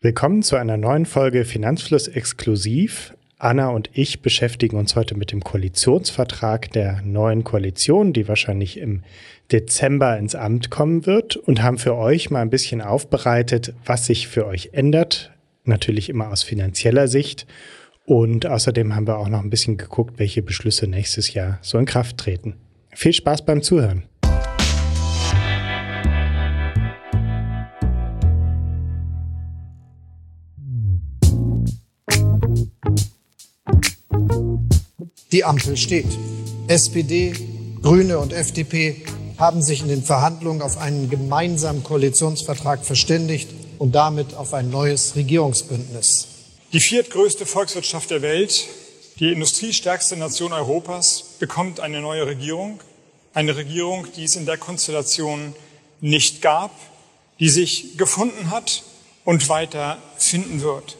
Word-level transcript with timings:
Willkommen 0.00 0.44
zu 0.44 0.54
einer 0.54 0.76
neuen 0.76 1.06
Folge 1.06 1.44
Finanzfluss 1.44 2.06
exklusiv. 2.06 3.16
Anna 3.36 3.70
und 3.70 3.90
ich 3.94 4.22
beschäftigen 4.22 4.76
uns 4.76 4.94
heute 4.94 5.16
mit 5.16 5.32
dem 5.32 5.42
Koalitionsvertrag 5.42 6.70
der 6.70 7.02
neuen 7.02 7.42
Koalition, 7.42 8.12
die 8.12 8.28
wahrscheinlich 8.28 8.78
im 8.78 9.02
Dezember 9.50 10.16
ins 10.16 10.36
Amt 10.36 10.70
kommen 10.70 11.04
wird 11.04 11.34
und 11.34 11.64
haben 11.64 11.78
für 11.78 11.96
euch 11.96 12.30
mal 12.30 12.42
ein 12.42 12.48
bisschen 12.48 12.80
aufbereitet, 12.80 13.74
was 13.84 14.06
sich 14.06 14.28
für 14.28 14.46
euch 14.46 14.70
ändert. 14.70 15.32
Natürlich 15.64 16.10
immer 16.10 16.30
aus 16.30 16.44
finanzieller 16.44 17.08
Sicht. 17.08 17.48
Und 18.04 18.46
außerdem 18.46 18.94
haben 18.94 19.08
wir 19.08 19.18
auch 19.18 19.28
noch 19.28 19.42
ein 19.42 19.50
bisschen 19.50 19.78
geguckt, 19.78 20.20
welche 20.20 20.42
Beschlüsse 20.42 20.86
nächstes 20.86 21.34
Jahr 21.34 21.58
so 21.60 21.76
in 21.76 21.86
Kraft 21.86 22.18
treten. 22.18 22.54
Viel 22.94 23.14
Spaß 23.14 23.44
beim 23.44 23.62
Zuhören. 23.62 24.04
Die 35.30 35.44
Ampel 35.44 35.76
steht. 35.76 36.06
SPD, 36.68 37.34
Grüne 37.82 38.18
und 38.18 38.32
FDP 38.32 39.04
haben 39.36 39.60
sich 39.60 39.82
in 39.82 39.88
den 39.88 40.02
Verhandlungen 40.02 40.62
auf 40.62 40.78
einen 40.78 41.10
gemeinsamen 41.10 41.84
Koalitionsvertrag 41.84 42.82
verständigt 42.82 43.50
und 43.78 43.94
damit 43.94 44.32
auf 44.32 44.54
ein 44.54 44.70
neues 44.70 45.16
Regierungsbündnis. 45.16 46.28
Die 46.72 46.80
viertgrößte 46.80 47.44
Volkswirtschaft 47.44 48.10
der 48.10 48.22
Welt, 48.22 48.68
die 49.20 49.30
industriestärkste 49.30 50.16
Nation 50.16 50.54
Europas, 50.54 51.24
bekommt 51.38 51.80
eine 51.80 52.00
neue 52.00 52.26
Regierung. 52.26 52.80
Eine 53.34 53.54
Regierung, 53.54 54.06
die 54.16 54.24
es 54.24 54.34
in 54.34 54.46
der 54.46 54.56
Konstellation 54.56 55.54
nicht 56.00 56.40
gab, 56.40 56.70
die 57.38 57.50
sich 57.50 57.98
gefunden 57.98 58.50
hat 58.50 58.82
und 59.26 59.46
weiter 59.50 59.98
finden 60.16 60.62
wird. 60.62 60.96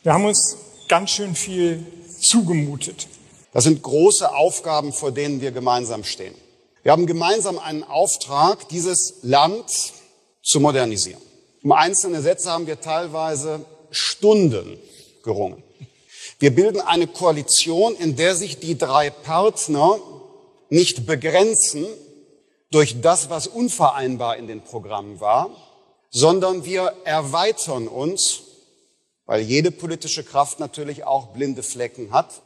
Wir 0.03 0.15
haben 0.15 0.25
uns 0.25 0.57
ganz 0.89 1.11
schön 1.11 1.37
viel 1.37 1.87
zugemutet. 2.21 3.07
Das 3.53 3.63
sind 3.63 3.83
große 3.83 4.35
Aufgaben, 4.35 4.93
vor 4.93 5.13
denen 5.13 5.41
wir 5.41 5.53
gemeinsam 5.53 6.03
stehen. 6.03 6.35
Wir 6.83 6.91
haben 6.91 7.07
gemeinsam 7.07 7.57
einen 7.61 7.85
Auftrag, 7.85 8.69
dieses 8.69 9.19
Land 9.23 9.93
zu 10.43 10.59
modernisieren. 10.59 11.23
Um 11.63 11.71
einzelne 11.71 12.21
Sätze 12.21 12.51
haben 12.51 12.67
wir 12.67 12.81
teilweise 12.81 13.65
Stunden 13.93 14.77
gerungen. 15.23 15.63
Wir 16.41 16.53
bilden 16.53 16.81
eine 16.81 17.07
Koalition, 17.07 17.95
in 17.95 18.17
der 18.17 18.35
sich 18.35 18.59
die 18.59 18.77
drei 18.77 19.11
Partner 19.11 20.01
nicht 20.69 21.07
begrenzen 21.07 21.87
durch 22.73 23.01
das, 23.01 23.31
was 23.31 23.47
unvereinbar 23.47 24.37
in 24.37 24.49
den 24.49 24.63
Programmen 24.63 25.21
war, 25.21 25.51
sondern 26.11 26.65
wir 26.65 26.93
erweitern 27.05 27.87
uns 27.87 28.43
weil 29.27 29.41
jede 29.43 29.71
politische 29.71 30.25
Kraft 30.25 30.61
natürlich 30.61 31.05
auch 31.05 31.29
blinde 31.29 31.63
Flecken 31.63 32.13
hat. 32.13 32.43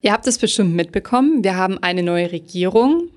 Ihr 0.00 0.12
habt 0.12 0.26
es 0.26 0.38
bestimmt 0.38 0.74
mitbekommen, 0.74 1.44
wir 1.44 1.56
haben 1.56 1.78
eine 1.78 2.02
neue 2.02 2.32
Regierung, 2.32 3.08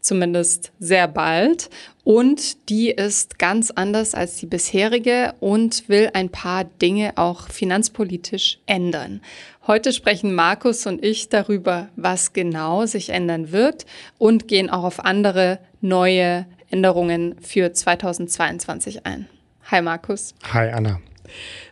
zumindest 0.00 0.70
sehr 0.78 1.08
bald, 1.08 1.70
und 2.04 2.68
die 2.68 2.90
ist 2.90 3.38
ganz 3.38 3.70
anders 3.70 4.14
als 4.14 4.36
die 4.36 4.46
bisherige 4.46 5.34
und 5.40 5.88
will 5.88 6.10
ein 6.12 6.28
paar 6.28 6.64
Dinge 6.64 7.14
auch 7.16 7.48
finanzpolitisch 7.48 8.60
ändern. 8.66 9.22
Heute 9.66 9.92
sprechen 9.92 10.34
Markus 10.34 10.86
und 10.86 11.02
ich 11.02 11.30
darüber, 11.30 11.88
was 11.96 12.32
genau 12.32 12.86
sich 12.86 13.08
ändern 13.08 13.50
wird 13.50 13.86
und 14.18 14.46
gehen 14.46 14.70
auch 14.70 14.84
auf 14.84 15.04
andere 15.04 15.58
neue 15.80 16.46
Änderungen 16.70 17.36
für 17.40 17.72
2022 17.72 19.06
ein. 19.06 19.26
Hi 19.70 19.82
Markus. 19.82 20.34
Hi 20.52 20.68
Anna. 20.70 21.00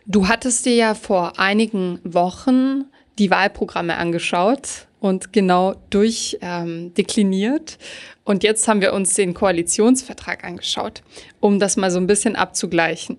Du 0.05 0.27
hattest 0.27 0.65
dir 0.65 0.75
ja 0.75 0.95
vor 0.95 1.39
einigen 1.39 1.99
Wochen 2.03 2.85
die 3.17 3.31
Wahlprogramme 3.31 3.95
angeschaut 3.97 4.87
und 4.99 5.31
genau 5.33 5.75
durchdekliniert. 5.89 7.77
Ähm, 7.79 7.85
und 8.23 8.43
jetzt 8.43 8.67
haben 8.67 8.81
wir 8.81 8.93
uns 8.93 9.13
den 9.13 9.33
Koalitionsvertrag 9.33 10.43
angeschaut, 10.43 11.03
um 11.39 11.59
das 11.59 11.77
mal 11.77 11.91
so 11.91 11.99
ein 11.99 12.07
bisschen 12.07 12.35
abzugleichen. 12.35 13.17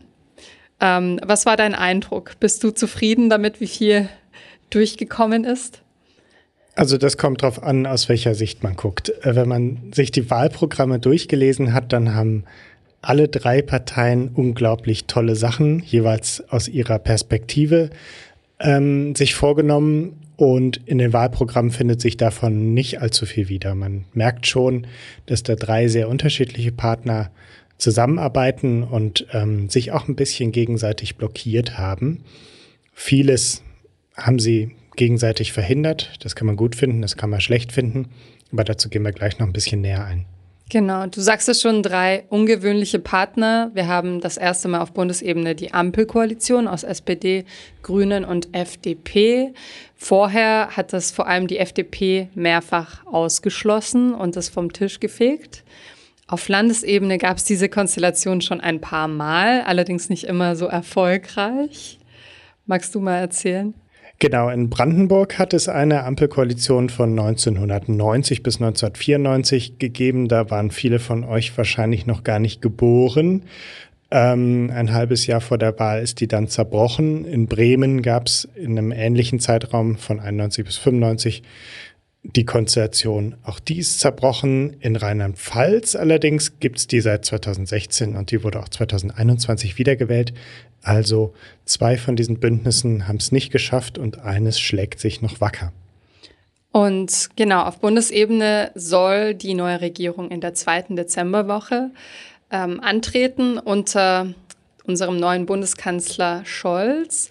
Ähm, 0.81 1.21
was 1.25 1.47
war 1.47 1.57
dein 1.57 1.75
Eindruck? 1.75 2.33
Bist 2.41 2.63
du 2.65 2.71
zufrieden 2.71 3.31
damit, 3.31 3.61
wie 3.61 3.69
viel 3.69 4.09
durchgekommen 4.71 5.45
ist? 5.45 5.81
Also 6.75 6.99
das 6.99 7.17
kommt 7.17 7.43
darauf 7.43 7.63
an, 7.63 7.87
aus 7.87 8.11
welcher 8.11 8.35
Sicht 8.35 8.63
man 8.63 8.77
guckt. 8.77 9.09
Äh, 9.25 9.35
wenn 9.35 9.49
man 9.49 9.93
sich 9.95 10.11
die 10.11 10.29
Wahlprogramme 10.31 10.99
durchgelesen 10.99 11.73
hat, 11.73 11.93
dann 11.93 12.15
haben 12.15 12.45
alle 13.09 13.29
drei 13.29 13.63
Parteien 13.63 14.29
unglaublich 14.29 15.05
tolle 15.05 15.37
Sachen, 15.37 15.81
jeweils 15.81 16.43
aus 16.49 16.69
ihrer 16.69 16.99
Perspektive, 16.99 17.91
ähm, 18.59 19.15
sich 19.15 19.35
vorgenommen. 19.35 20.19
Und 20.37 20.81
in 20.85 20.99
den 20.99 21.15
Wahlprogrammen 21.15 21.71
findet 21.71 22.01
sich 22.01 22.19
davon 22.19 22.75
nicht 22.75 23.01
allzu 23.01 23.25
viel 23.25 23.49
wieder. 23.49 23.75
Man 23.75 24.05
merkt 24.13 24.47
schon, 24.47 24.87
dass 25.25 25.43
da 25.43 25.55
drei 25.55 25.89
sehr 25.89 26.11
unterschiedliche 26.11 26.73
Partner 26.73 27.31
zusammenarbeiten 27.79 28.83
und 28.83 29.27
ähm, 29.33 29.71
sich 29.71 29.93
auch 29.93 30.09
ein 30.09 30.17
bisschen 30.17 30.53
gegenseitig 30.53 31.17
blockiert 31.17 31.79
haben. 31.79 32.25
Vieles 32.93 33.63
haben 34.15 34.39
sie 34.39 34.73
gegenseitig 34.97 35.53
verhindert. 35.53 36.13
Das 36.21 36.35
kann 36.35 36.47
man 36.47 36.57
gut 36.57 36.75
finden, 36.75 37.03
das 37.03 37.17
kann 37.17 37.31
man 37.31 37.41
schlecht 37.41 37.73
finden. 37.73 38.09
Aber 38.53 38.65
dazu 38.65 38.89
gehen 38.89 39.05
wir 39.05 39.13
gleich 39.13 39.39
noch 39.39 39.47
ein 39.47 39.53
bisschen 39.53 39.81
näher 39.81 40.05
ein. 40.05 40.27
Genau, 40.69 41.07
du 41.07 41.21
sagst 41.21 41.49
es 41.49 41.63
schon, 41.63 41.85
drei 41.85 42.25
ungewöhnliche 42.29 42.99
Partner. 42.99 43.71
Wir 43.75 43.87
haben 43.87 44.21
das 44.21 44.37
erste 44.37 44.67
Mal 44.67 44.81
auf 44.81 44.93
Bundesebene 44.93 45.55
die 45.55 45.73
Ampelkoalition 45.73 46.67
aus 46.67 46.83
SPD, 46.83 47.45
Grünen 47.83 48.25
und 48.25 48.49
FDP. 48.53 49.55
Vorher 49.95 50.71
hat 50.77 50.93
das 50.93 51.13
vor 51.13 51.29
allem 51.29 51.47
die 51.47 51.59
FDP 51.59 52.31
mehrfach 52.35 53.07
ausgeschlossen 53.07 54.13
und 54.13 54.35
das 54.35 54.49
vom 54.49 54.73
Tisch 54.73 54.99
gefegt. 54.99 55.63
Auf 56.27 56.49
Landesebene 56.49 57.19
gab 57.19 57.37
es 57.37 57.45
diese 57.45 57.69
Konstellation 57.69 58.41
schon 58.41 58.61
ein 58.61 58.81
paar 58.81 59.07
Mal, 59.07 59.63
allerdings 59.63 60.09
nicht 60.09 60.25
immer 60.25 60.57
so 60.57 60.67
erfolgreich. 60.67 62.01
Magst 62.67 62.93
du 62.97 63.01
mal 63.01 63.19
erzählen? 63.19 63.73
Genau, 64.19 64.49
in 64.49 64.71
Brandenburg 64.71 65.39
hat 65.39 65.53
es 65.53 65.69
eine 65.69 66.05
Ampelkoalition 66.05 66.89
von 66.89 67.11
1990 67.11 68.43
bis 68.43 68.57
1994 68.57 69.79
gegeben. 69.79 70.29
Da 70.29 70.49
waren 70.51 70.71
viele 70.71 70.99
von 70.99 71.23
euch 71.23 71.57
wahrscheinlich 71.59 72.07
noch 72.07 72.25
gar 72.25 72.39
nicht 72.39 72.63
geboren. 72.63 73.43
Ähm, 74.11 74.71
ein 74.73 74.95
halbes 74.95 75.27
Jahr 75.27 75.43
vor 75.43 75.59
der 75.59 75.79
Wahl 75.79 76.01
ist 76.01 76.21
die 76.21 76.29
dann 76.29 76.49
zerbrochen. 76.49 77.27
In 77.27 77.47
Bremen 77.47 78.01
gab 78.01 78.29
es 78.29 78.49
in 78.55 78.79
einem 78.79 78.91
ähnlichen 78.91 79.39
Zeitraum 79.39 79.99
von 79.99 80.19
91 80.19 80.65
bis 80.65 80.77
95 80.79 81.43
die 82.35 82.45
Konstellation. 82.45 83.37
Auch 83.45 83.61
die 83.61 83.79
ist 83.79 84.01
zerbrochen. 84.01 84.77
In 84.81 84.97
Rheinland-Pfalz 84.97 85.95
allerdings 85.95 86.59
gibt 86.59 86.79
es 86.79 86.87
die 86.87 87.01
seit 87.01 87.25
2016 87.25 88.17
und 88.17 88.31
die 88.31 88.43
wurde 88.43 88.61
auch 88.61 88.69
2021 88.69 89.79
wiedergewählt. 89.79 90.33
Also 90.83 91.35
zwei 91.65 91.97
von 91.97 92.17
diesen 92.17 92.39
Bündnissen 92.39 93.09
haben 93.09 93.17
es 93.17 93.33
nicht 93.33 93.51
geschafft 93.51 93.99
und 93.99 94.21
eines 94.21 94.61
schlägt 94.61 95.01
sich 95.01 95.23
noch 95.23 95.41
wacker. 95.41 95.73
Und 96.73 97.31
genau, 97.37 97.63
auf 97.63 97.81
Bundesebene 97.81 98.71
soll 98.75 99.35
die 99.35 99.55
neue 99.55 99.81
Regierung 99.81 100.31
in 100.31 100.41
der 100.41 100.55
zweiten 100.55 100.95
Dezemberwoche 100.95 101.91
ähm, 102.51 102.81
antreten 102.81 103.59
unter 103.59 104.35
unserem 104.85 105.19
neuen 105.19 105.47
Bundeskanzler 105.47 106.45
Scholz. 106.45 107.31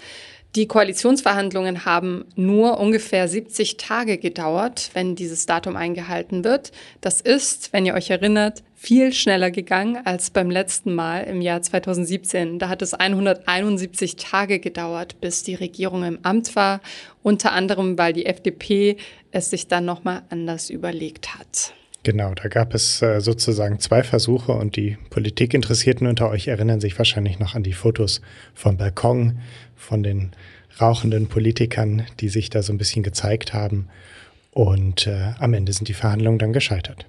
Die 0.56 0.68
Koalitionsverhandlungen 0.68 1.84
haben 1.84 2.24
nur 2.38 2.80
ungefähr 2.80 3.28
70 3.28 3.76
Tage 3.76 4.18
gedauert, 4.18 4.90
wenn 4.94 5.16
dieses 5.16 5.46
Datum 5.46 5.76
eingehalten 5.76 6.46
wird. 6.46 6.72
Das 7.02 7.20
ist, 7.20 7.74
wenn 7.74 7.86
ihr 7.86 7.94
euch 7.94 8.10
erinnert, 8.10 8.64
viel 8.74 9.12
schneller 9.12 9.52
gegangen 9.52 9.98
als 10.06 10.30
beim 10.30 10.50
letzten 10.50 10.96
Mal 10.96 11.24
im 11.24 11.42
Jahr 11.42 11.62
2017. 11.62 12.57
Da 12.57 12.69
hat 12.69 12.81
es 12.81 12.94
171 12.94 14.16
Tage 14.16 14.60
gedauert, 14.60 15.19
bis 15.19 15.44
die 15.44 15.56
Regierung 15.56 16.06
im 16.06 16.19
Amt 16.24 16.56
war, 16.56 16.80
unter 17.22 17.51
anderem 17.51 17.98
weil 17.98 18.13
die 18.13 18.25
FDP 18.25 18.96
es 19.31 19.50
sich 19.50 19.68
dann 19.68 19.84
nochmal 19.84 20.22
anders 20.30 20.69
überlegt 20.69 21.38
hat. 21.38 21.74
Genau, 22.06 22.36
da 22.36 22.50
gab 22.50 22.75
es 22.75 23.02
äh, 23.02 23.19
sozusagen 23.19 23.80
zwei 23.80 24.04
Versuche 24.04 24.52
und 24.52 24.75
die 24.75 24.96
Politikinteressierten 25.10 26.06
unter 26.06 26.30
euch 26.30 26.48
erinnern 26.48 26.80
sich 26.80 26.96
wahrscheinlich 27.00 27.40
noch 27.40 27.56
an 27.56 27.63
die 27.63 27.74
Fotos 27.74 28.22
vom 28.54 28.78
Balkon, 28.78 29.40
von 29.75 30.04
den 30.04 30.31
rauchenden 30.80 31.25
Politikern, 31.25 32.06
die 32.19 32.30
sich 32.30 32.52
da 32.52 32.62
so 32.62 32.72
ein 32.72 32.78
bisschen 32.78 33.02
gezeigt 33.02 33.56
haben. 33.56 33.88
Und 34.52 35.07
äh, 35.07 35.31
am 35.40 35.56
Ende 35.56 35.74
sind 35.74 35.88
die 35.88 35.96
Verhandlungen 35.96 36.38
dann 36.38 36.54
gescheitert. 36.54 37.07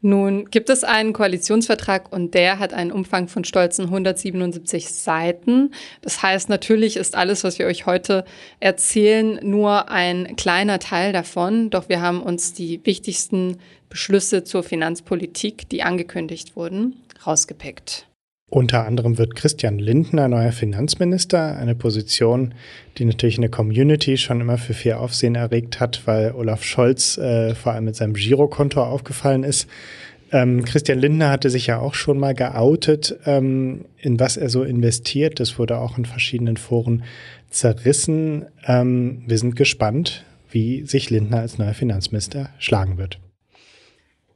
Nun 0.00 0.50
gibt 0.50 0.70
es 0.70 0.84
einen 0.84 1.12
Koalitionsvertrag 1.12 2.10
und 2.12 2.32
der 2.34 2.58
hat 2.58 2.74
einen 2.74 2.92
Umfang 2.92 3.28
von 3.28 3.44
stolzen 3.44 3.86
177 3.86 4.88
Seiten. 4.88 5.70
Das 6.00 6.22
heißt, 6.22 6.48
natürlich 6.48 6.96
ist 6.96 7.14
alles, 7.14 7.42
was 7.42 7.58
wir 7.58 7.66
euch 7.66 7.86
heute 7.86 8.24
erzählen, 8.60 9.38
nur 9.42 9.90
ein 9.90 10.36
kleiner 10.36 10.78
Teil 10.78 11.12
davon. 11.12 11.70
Doch 11.70 11.88
wir 11.88 12.02
haben 12.02 12.22
uns 12.22 12.52
die 12.52 12.80
wichtigsten 12.84 13.56
Beschlüsse 13.94 14.42
zur 14.42 14.64
Finanzpolitik, 14.64 15.68
die 15.68 15.84
angekündigt 15.84 16.56
wurden, 16.56 16.96
rausgepickt. 17.24 18.08
Unter 18.50 18.84
anderem 18.86 19.18
wird 19.18 19.36
Christian 19.36 19.78
Lindner 19.78 20.26
neuer 20.26 20.50
Finanzminister, 20.50 21.56
eine 21.56 21.76
Position, 21.76 22.54
die 22.98 23.04
natürlich 23.04 23.36
in 23.36 23.42
der 23.42 23.52
Community 23.52 24.16
schon 24.16 24.40
immer 24.40 24.58
für 24.58 24.74
viel 24.74 24.94
Aufsehen 24.94 25.36
erregt 25.36 25.78
hat, 25.78 26.08
weil 26.08 26.32
Olaf 26.32 26.64
Scholz 26.64 27.18
äh, 27.18 27.54
vor 27.54 27.70
allem 27.70 27.84
mit 27.84 27.94
seinem 27.94 28.14
Girokonto 28.14 28.82
aufgefallen 28.82 29.44
ist. 29.44 29.68
Ähm, 30.32 30.64
Christian 30.64 30.98
Lindner 30.98 31.30
hatte 31.30 31.48
sich 31.48 31.68
ja 31.68 31.78
auch 31.78 31.94
schon 31.94 32.18
mal 32.18 32.34
geoutet, 32.34 33.16
ähm, 33.26 33.84
in 33.98 34.18
was 34.18 34.36
er 34.36 34.48
so 34.48 34.64
investiert. 34.64 35.38
Das 35.38 35.56
wurde 35.56 35.78
auch 35.78 35.98
in 35.98 36.04
verschiedenen 36.04 36.56
Foren 36.56 37.04
zerrissen. 37.48 38.46
Ähm, 38.66 39.22
wir 39.28 39.38
sind 39.38 39.54
gespannt, 39.54 40.24
wie 40.50 40.82
sich 40.82 41.10
Lindner 41.10 41.38
als 41.38 41.58
neuer 41.58 41.74
Finanzminister 41.74 42.50
schlagen 42.58 42.98
wird. 42.98 43.20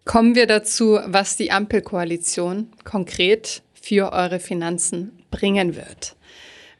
Kommen 0.08 0.34
wir 0.34 0.46
dazu, 0.46 0.98
was 1.04 1.36
die 1.36 1.50
Ampelkoalition 1.50 2.72
konkret 2.82 3.60
für 3.74 4.10
eure 4.10 4.40
Finanzen 4.40 5.22
bringen 5.30 5.76
wird. 5.76 6.16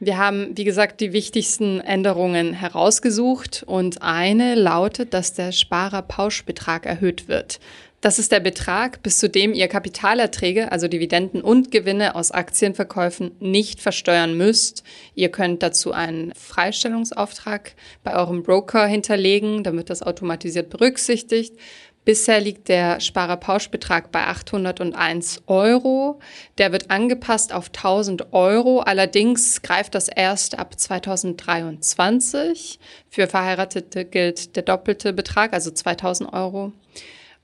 Wir 0.00 0.16
haben, 0.16 0.56
wie 0.56 0.64
gesagt, 0.64 1.02
die 1.02 1.12
wichtigsten 1.12 1.80
Änderungen 1.80 2.54
herausgesucht 2.54 3.64
und 3.66 4.00
eine 4.00 4.54
lautet, 4.54 5.12
dass 5.12 5.34
der 5.34 5.52
Sparerpauschbetrag 5.52 6.86
erhöht 6.86 7.28
wird. 7.28 7.60
Das 8.00 8.20
ist 8.20 8.30
der 8.30 8.38
Betrag, 8.38 9.02
bis 9.02 9.18
zu 9.18 9.28
dem 9.28 9.52
ihr 9.52 9.66
Kapitalerträge, 9.66 10.70
also 10.70 10.86
Dividenden 10.86 11.40
und 11.40 11.72
Gewinne 11.72 12.14
aus 12.14 12.30
Aktienverkäufen 12.30 13.32
nicht 13.40 13.80
versteuern 13.80 14.36
müsst. 14.36 14.84
Ihr 15.16 15.30
könnt 15.30 15.64
dazu 15.64 15.90
einen 15.90 16.32
Freistellungsauftrag 16.34 17.72
bei 18.04 18.14
eurem 18.14 18.44
Broker 18.44 18.86
hinterlegen, 18.86 19.64
damit 19.64 19.90
das 19.90 20.02
automatisiert 20.02 20.70
berücksichtigt. 20.70 21.58
Bisher 22.08 22.40
liegt 22.40 22.68
der 22.70 23.00
Sparerpauschbetrag 23.00 24.10
bei 24.10 24.28
801 24.28 25.42
Euro. 25.46 26.20
Der 26.56 26.72
wird 26.72 26.90
angepasst 26.90 27.52
auf 27.52 27.66
1000 27.66 28.32
Euro. 28.32 28.80
Allerdings 28.80 29.60
greift 29.60 29.94
das 29.94 30.08
erst 30.08 30.58
ab 30.58 30.80
2023. 30.80 32.78
Für 33.10 33.26
Verheiratete 33.26 34.06
gilt 34.06 34.56
der 34.56 34.62
doppelte 34.62 35.12
Betrag, 35.12 35.52
also 35.52 35.70
2000 35.70 36.32
Euro. 36.32 36.72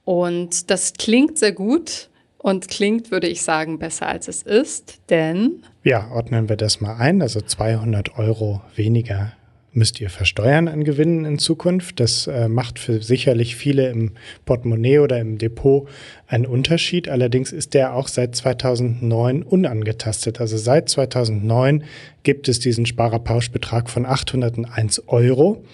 Und 0.06 0.70
das 0.70 0.94
klingt 0.94 1.36
sehr 1.36 1.52
gut 1.52 2.08
und 2.38 2.68
klingt, 2.68 3.10
würde 3.10 3.26
ich 3.26 3.42
sagen, 3.42 3.78
besser 3.78 4.06
als 4.06 4.28
es 4.28 4.40
ist, 4.40 5.10
denn. 5.10 5.62
Ja, 5.82 6.10
ordnen 6.10 6.48
wir 6.48 6.56
das 6.56 6.80
mal 6.80 6.96
ein. 6.96 7.20
Also 7.20 7.42
200 7.42 8.18
Euro 8.18 8.62
weniger 8.74 9.34
müsst 9.74 10.00
ihr 10.00 10.10
versteuern 10.10 10.68
an 10.68 10.84
Gewinnen 10.84 11.24
in 11.24 11.38
Zukunft. 11.38 12.00
Das 12.00 12.26
äh, 12.26 12.48
macht 12.48 12.78
für 12.78 13.02
sicherlich 13.02 13.56
viele 13.56 13.88
im 13.88 14.12
Portemonnaie 14.44 15.00
oder 15.00 15.18
im 15.20 15.38
Depot 15.38 15.88
einen 16.26 16.46
Unterschied. 16.46 17.08
Allerdings 17.08 17.52
ist 17.52 17.74
der 17.74 17.94
auch 17.94 18.08
seit 18.08 18.34
2009 18.36 19.42
unangetastet. 19.42 20.40
Also 20.40 20.56
seit 20.56 20.88
2009 20.88 21.84
gibt 22.22 22.48
es 22.48 22.60
diesen 22.60 22.86
Sparerpauschbetrag 22.86 23.90
von 23.90 24.06
801 24.06 25.08
Euro. 25.08 25.64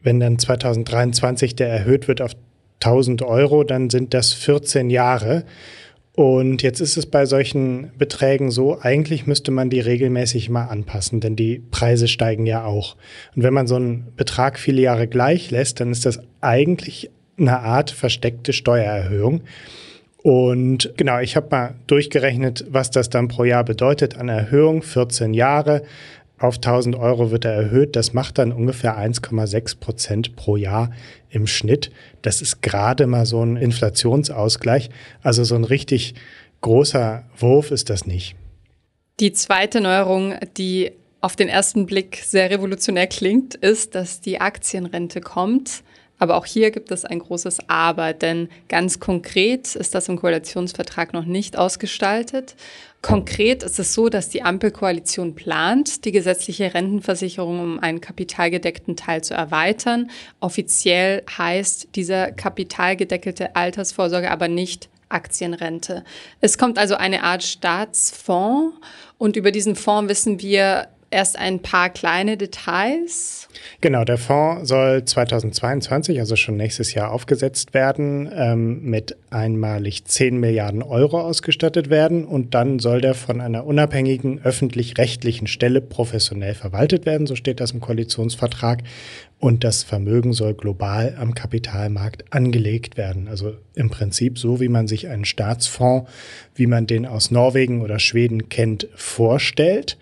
Wenn 0.00 0.18
dann 0.18 0.38
2023 0.38 1.54
der 1.54 1.68
erhöht 1.68 2.08
wird 2.08 2.22
auf 2.22 2.32
1000 2.82 3.22
Euro, 3.22 3.64
dann 3.64 3.90
sind 3.90 4.14
das 4.14 4.32
14 4.32 4.88
Jahre. 4.88 5.44
Und 6.14 6.62
jetzt 6.62 6.80
ist 6.80 6.96
es 6.96 7.06
bei 7.06 7.24
solchen 7.24 7.92
Beträgen 7.96 8.50
so, 8.50 8.78
eigentlich 8.80 9.26
müsste 9.26 9.52
man 9.52 9.70
die 9.70 9.80
regelmäßig 9.80 10.50
mal 10.50 10.66
anpassen, 10.66 11.20
denn 11.20 11.36
die 11.36 11.62
Preise 11.70 12.08
steigen 12.08 12.46
ja 12.46 12.64
auch. 12.64 12.96
Und 13.36 13.42
wenn 13.42 13.54
man 13.54 13.66
so 13.66 13.76
einen 13.76 14.12
Betrag 14.16 14.58
viele 14.58 14.82
Jahre 14.82 15.06
gleich 15.06 15.50
lässt, 15.50 15.80
dann 15.80 15.92
ist 15.92 16.06
das 16.06 16.20
eigentlich 16.40 17.10
eine 17.38 17.60
Art 17.60 17.90
versteckte 17.90 18.52
Steuererhöhung. 18.52 19.42
Und 20.22 20.92
genau, 20.96 21.20
ich 21.20 21.36
habe 21.36 21.48
mal 21.50 21.74
durchgerechnet, 21.86 22.66
was 22.68 22.90
das 22.90 23.08
dann 23.08 23.28
pro 23.28 23.44
Jahr 23.44 23.64
bedeutet 23.64 24.18
an 24.18 24.28
Erhöhung. 24.28 24.82
14 24.82 25.32
Jahre 25.32 25.82
auf 26.38 26.56
1000 26.56 26.96
Euro 26.96 27.30
wird 27.30 27.44
er 27.44 27.52
erhöht. 27.52 27.96
Das 27.96 28.12
macht 28.12 28.38
dann 28.38 28.52
ungefähr 28.52 28.98
1,6 28.98 29.78
Prozent 29.78 30.36
pro 30.36 30.56
Jahr 30.56 30.90
im 31.30 31.46
Schnitt. 31.46 31.90
Das 32.22 32.42
ist 32.42 32.62
gerade 32.62 33.06
mal 33.06 33.26
so 33.26 33.42
ein 33.42 33.56
Inflationsausgleich. 33.56 34.90
Also 35.22 35.44
so 35.44 35.54
ein 35.54 35.64
richtig 35.64 36.14
großer 36.60 37.24
Wurf 37.38 37.70
ist 37.70 37.90
das 37.90 38.06
nicht. 38.06 38.36
Die 39.20 39.32
zweite 39.32 39.80
Neuerung, 39.80 40.34
die 40.56 40.92
auf 41.20 41.36
den 41.36 41.48
ersten 41.48 41.86
Blick 41.86 42.22
sehr 42.24 42.50
revolutionär 42.50 43.06
klingt, 43.06 43.54
ist, 43.54 43.94
dass 43.94 44.20
die 44.20 44.40
Aktienrente 44.40 45.20
kommt. 45.20 45.82
Aber 46.18 46.36
auch 46.36 46.44
hier 46.44 46.70
gibt 46.70 46.90
es 46.90 47.06
ein 47.06 47.18
großes 47.18 47.68
Aber, 47.68 48.12
denn 48.12 48.48
ganz 48.68 49.00
konkret 49.00 49.74
ist 49.74 49.94
das 49.94 50.08
im 50.08 50.18
Koalitionsvertrag 50.18 51.14
noch 51.14 51.24
nicht 51.24 51.56
ausgestaltet. 51.56 52.56
Konkret 53.02 53.62
ist 53.62 53.78
es 53.78 53.94
so, 53.94 54.10
dass 54.10 54.28
die 54.28 54.42
Ampelkoalition 54.42 55.34
plant, 55.34 56.04
die 56.04 56.12
gesetzliche 56.12 56.74
Rentenversicherung 56.74 57.58
um 57.58 57.78
einen 57.80 58.02
kapitalgedeckten 58.02 58.94
Teil 58.94 59.24
zu 59.24 59.32
erweitern. 59.32 60.10
Offiziell 60.40 61.22
heißt 61.38 61.88
dieser 61.94 62.30
kapitalgedeckelte 62.30 63.56
Altersvorsorge 63.56 64.30
aber 64.30 64.48
nicht 64.48 64.90
Aktienrente. 65.08 66.04
Es 66.40 66.58
kommt 66.58 66.78
also 66.78 66.94
eine 66.94 67.24
Art 67.24 67.42
Staatsfonds 67.42 68.76
und 69.18 69.36
über 69.36 69.50
diesen 69.50 69.76
Fonds 69.76 70.08
wissen 70.08 70.40
wir 70.40 70.88
erst 71.10 71.36
ein 71.36 71.60
paar 71.60 71.90
kleine 71.90 72.36
Details. 72.36 73.48
Genau, 73.80 74.04
der 74.04 74.18
Fonds 74.18 74.68
soll 74.68 75.04
2022, 75.04 76.20
also 76.20 76.36
schon 76.36 76.56
nächstes 76.56 76.94
Jahr, 76.94 77.10
aufgesetzt 77.10 77.74
werden, 77.74 78.30
ähm, 78.32 78.82
mit 78.82 79.16
einmalig 79.30 80.04
10 80.04 80.38
Milliarden 80.38 80.82
Euro 80.82 81.20
ausgestattet 81.20 81.90
werden 81.90 82.24
und 82.24 82.54
dann 82.54 82.78
soll 82.78 83.00
der 83.00 83.14
von 83.14 83.40
einer 83.40 83.66
unabhängigen 83.66 84.40
öffentlich-rechtlichen 84.42 85.48
Stelle 85.48 85.80
professionell 85.80 86.54
verwaltet 86.54 87.06
werden, 87.06 87.26
so 87.26 87.34
steht 87.34 87.60
das 87.60 87.72
im 87.72 87.80
Koalitionsvertrag. 87.80 88.82
Und 89.40 89.64
das 89.64 89.82
Vermögen 89.82 90.34
soll 90.34 90.52
global 90.52 91.16
am 91.18 91.34
Kapitalmarkt 91.34 92.24
angelegt 92.30 92.98
werden. 92.98 93.26
Also 93.26 93.54
im 93.74 93.88
Prinzip 93.88 94.38
so, 94.38 94.60
wie 94.60 94.68
man 94.68 94.86
sich 94.86 95.08
einen 95.08 95.24
Staatsfonds, 95.24 96.10
wie 96.54 96.66
man 96.66 96.86
den 96.86 97.06
aus 97.06 97.30
Norwegen 97.30 97.80
oder 97.80 97.98
Schweden 97.98 98.50
kennt, 98.50 98.86
vorstellt. 98.94 99.96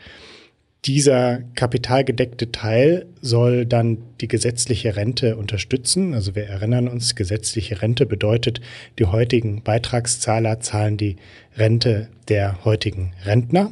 Dieser 0.88 1.43
kapitalgedeckte 1.55 2.50
Teil 2.50 3.05
soll 3.20 3.67
dann 3.67 3.99
die 4.23 4.26
gesetzliche 4.26 4.96
Rente 4.96 5.37
unterstützen. 5.37 6.14
Also 6.14 6.35
wir 6.35 6.46
erinnern 6.46 6.88
uns, 6.88 7.14
gesetzliche 7.14 7.82
Rente 7.82 8.06
bedeutet, 8.06 8.62
die 8.99 9.05
heutigen 9.05 9.62
Beitragszahler 9.62 10.61
zahlen 10.61 10.96
die 10.96 11.17
Rente 11.58 12.08
der 12.29 12.64
heutigen 12.64 13.12
Rentner. 13.26 13.70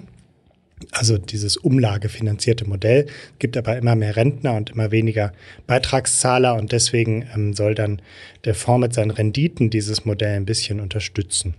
Also 0.93 1.17
dieses 1.17 1.57
umlagefinanzierte 1.57 2.69
Modell 2.69 3.07
gibt 3.39 3.57
aber 3.57 3.79
immer 3.79 3.97
mehr 3.97 4.15
Rentner 4.15 4.55
und 4.55 4.69
immer 4.69 4.91
weniger 4.91 5.33
Beitragszahler 5.67 6.55
und 6.55 6.73
deswegen 6.73 7.27
ähm, 7.35 7.55
soll 7.55 7.75
dann 7.75 8.03
der 8.45 8.55
Fonds 8.55 8.83
mit 8.83 8.93
seinen 8.93 9.11
Renditen 9.11 9.71
dieses 9.71 10.05
Modell 10.05 10.37
ein 10.37 10.45
bisschen 10.45 10.81
unterstützen. 10.81 11.55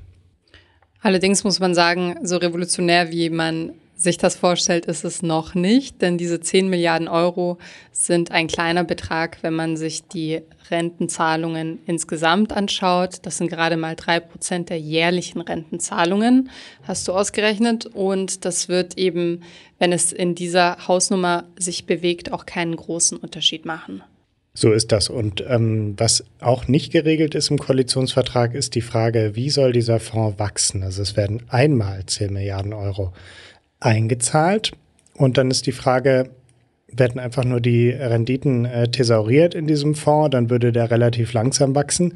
Allerdings 1.01 1.43
muss 1.43 1.59
man 1.59 1.73
sagen, 1.73 2.15
so 2.21 2.37
revolutionär 2.37 3.11
wie 3.11 3.31
man 3.31 3.71
sich 3.97 4.17
das 4.17 4.35
vorstellt, 4.35 4.85
ist 4.85 5.03
es 5.03 5.23
noch 5.23 5.55
nicht, 5.55 6.01
denn 6.01 6.17
diese 6.17 6.39
10 6.39 6.69
Milliarden 6.69 7.07
Euro 7.07 7.57
sind 7.91 8.31
ein 8.31 8.47
kleiner 8.47 8.83
Betrag, 8.83 9.39
wenn 9.41 9.55
man 9.55 9.75
sich 9.75 10.07
die 10.07 10.41
Rentenzahlungen 10.69 11.79
insgesamt 11.85 12.53
anschaut. 12.53 13.19
Das 13.23 13.37
sind 13.37 13.49
gerade 13.49 13.75
mal 13.75 13.95
drei 13.95 14.19
Prozent 14.19 14.69
der 14.69 14.79
jährlichen 14.79 15.41
Rentenzahlungen, 15.41 16.49
hast 16.83 17.07
du 17.07 17.13
ausgerechnet. 17.13 17.87
Und 17.87 18.45
das 18.45 18.69
wird 18.69 18.97
eben, 18.97 19.41
wenn 19.79 19.91
es 19.91 20.11
in 20.11 20.35
dieser 20.35 20.87
Hausnummer 20.87 21.45
sich 21.57 21.85
bewegt, 21.85 22.31
auch 22.31 22.45
keinen 22.45 22.75
großen 22.75 23.17
Unterschied 23.17 23.65
machen. 23.65 24.03
So 24.53 24.71
ist 24.71 24.91
das. 24.91 25.09
Und 25.09 25.43
ähm, 25.47 25.93
was 25.97 26.23
auch 26.39 26.67
nicht 26.67 26.91
geregelt 26.91 27.35
ist 27.35 27.51
im 27.51 27.59
Koalitionsvertrag, 27.59 28.55
ist 28.55 28.73
die 28.73 28.81
Frage, 28.81 29.35
wie 29.35 29.51
soll 29.51 29.71
dieser 29.71 29.99
Fonds 29.99 30.39
wachsen? 30.39 30.81
Also 30.81 31.03
es 31.03 31.15
werden 31.15 31.43
einmal 31.49 32.05
10 32.05 32.33
Milliarden 32.33 32.73
Euro 32.73 33.13
eingezahlt. 33.79 34.71
Und 35.15 35.37
dann 35.37 35.51
ist 35.51 35.65
die 35.65 35.71
Frage, 35.71 36.29
werden 36.91 37.19
einfach 37.19 37.43
nur 37.43 37.59
die 37.59 37.89
Renditen 37.89 38.65
äh, 38.65 38.87
thesauriert 38.89 39.55
in 39.55 39.67
diesem 39.67 39.95
Fonds, 39.95 40.31
dann 40.31 40.49
würde 40.49 40.71
der 40.71 40.89
relativ 40.89 41.33
langsam 41.33 41.75
wachsen. 41.75 42.13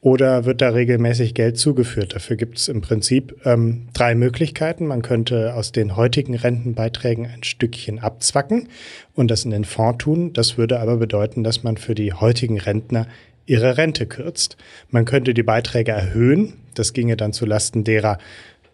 Oder 0.00 0.44
wird 0.44 0.60
da 0.60 0.70
regelmäßig 0.70 1.32
Geld 1.32 1.58
zugeführt? 1.58 2.16
Dafür 2.16 2.34
gibt 2.34 2.58
es 2.58 2.66
im 2.66 2.80
Prinzip 2.80 3.36
ähm, 3.44 3.86
drei 3.94 4.16
Möglichkeiten. 4.16 4.86
Man 4.86 5.02
könnte 5.02 5.54
aus 5.54 5.70
den 5.70 5.94
heutigen 5.94 6.34
Rentenbeiträgen 6.34 7.24
ein 7.26 7.44
Stückchen 7.44 8.00
abzwacken 8.00 8.68
und 9.14 9.30
das 9.30 9.44
in 9.44 9.52
den 9.52 9.64
Fonds 9.64 10.02
tun. 10.02 10.32
Das 10.32 10.58
würde 10.58 10.80
aber 10.80 10.96
bedeuten, 10.96 11.44
dass 11.44 11.62
man 11.62 11.76
für 11.76 11.94
die 11.94 12.12
heutigen 12.12 12.58
Rentner 12.58 13.06
ihre 13.46 13.76
Rente 13.76 14.06
kürzt. 14.06 14.56
Man 14.90 15.04
könnte 15.04 15.34
die 15.34 15.44
Beiträge 15.44 15.92
erhöhen. 15.92 16.54
Das 16.74 16.94
ginge 16.94 17.16
dann 17.16 17.32
zu 17.32 17.46
Lasten 17.46 17.84
derer, 17.84 18.18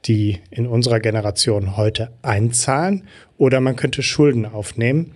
die 0.07 0.39
in 0.51 0.67
unserer 0.67 1.01
Generation 1.01 1.77
heute 1.77 2.11
einzahlen, 2.23 3.05
oder 3.37 3.61
man 3.61 3.77
könnte 3.77 4.03
Schulden 4.03 4.47
aufnehmen. 4.47 5.13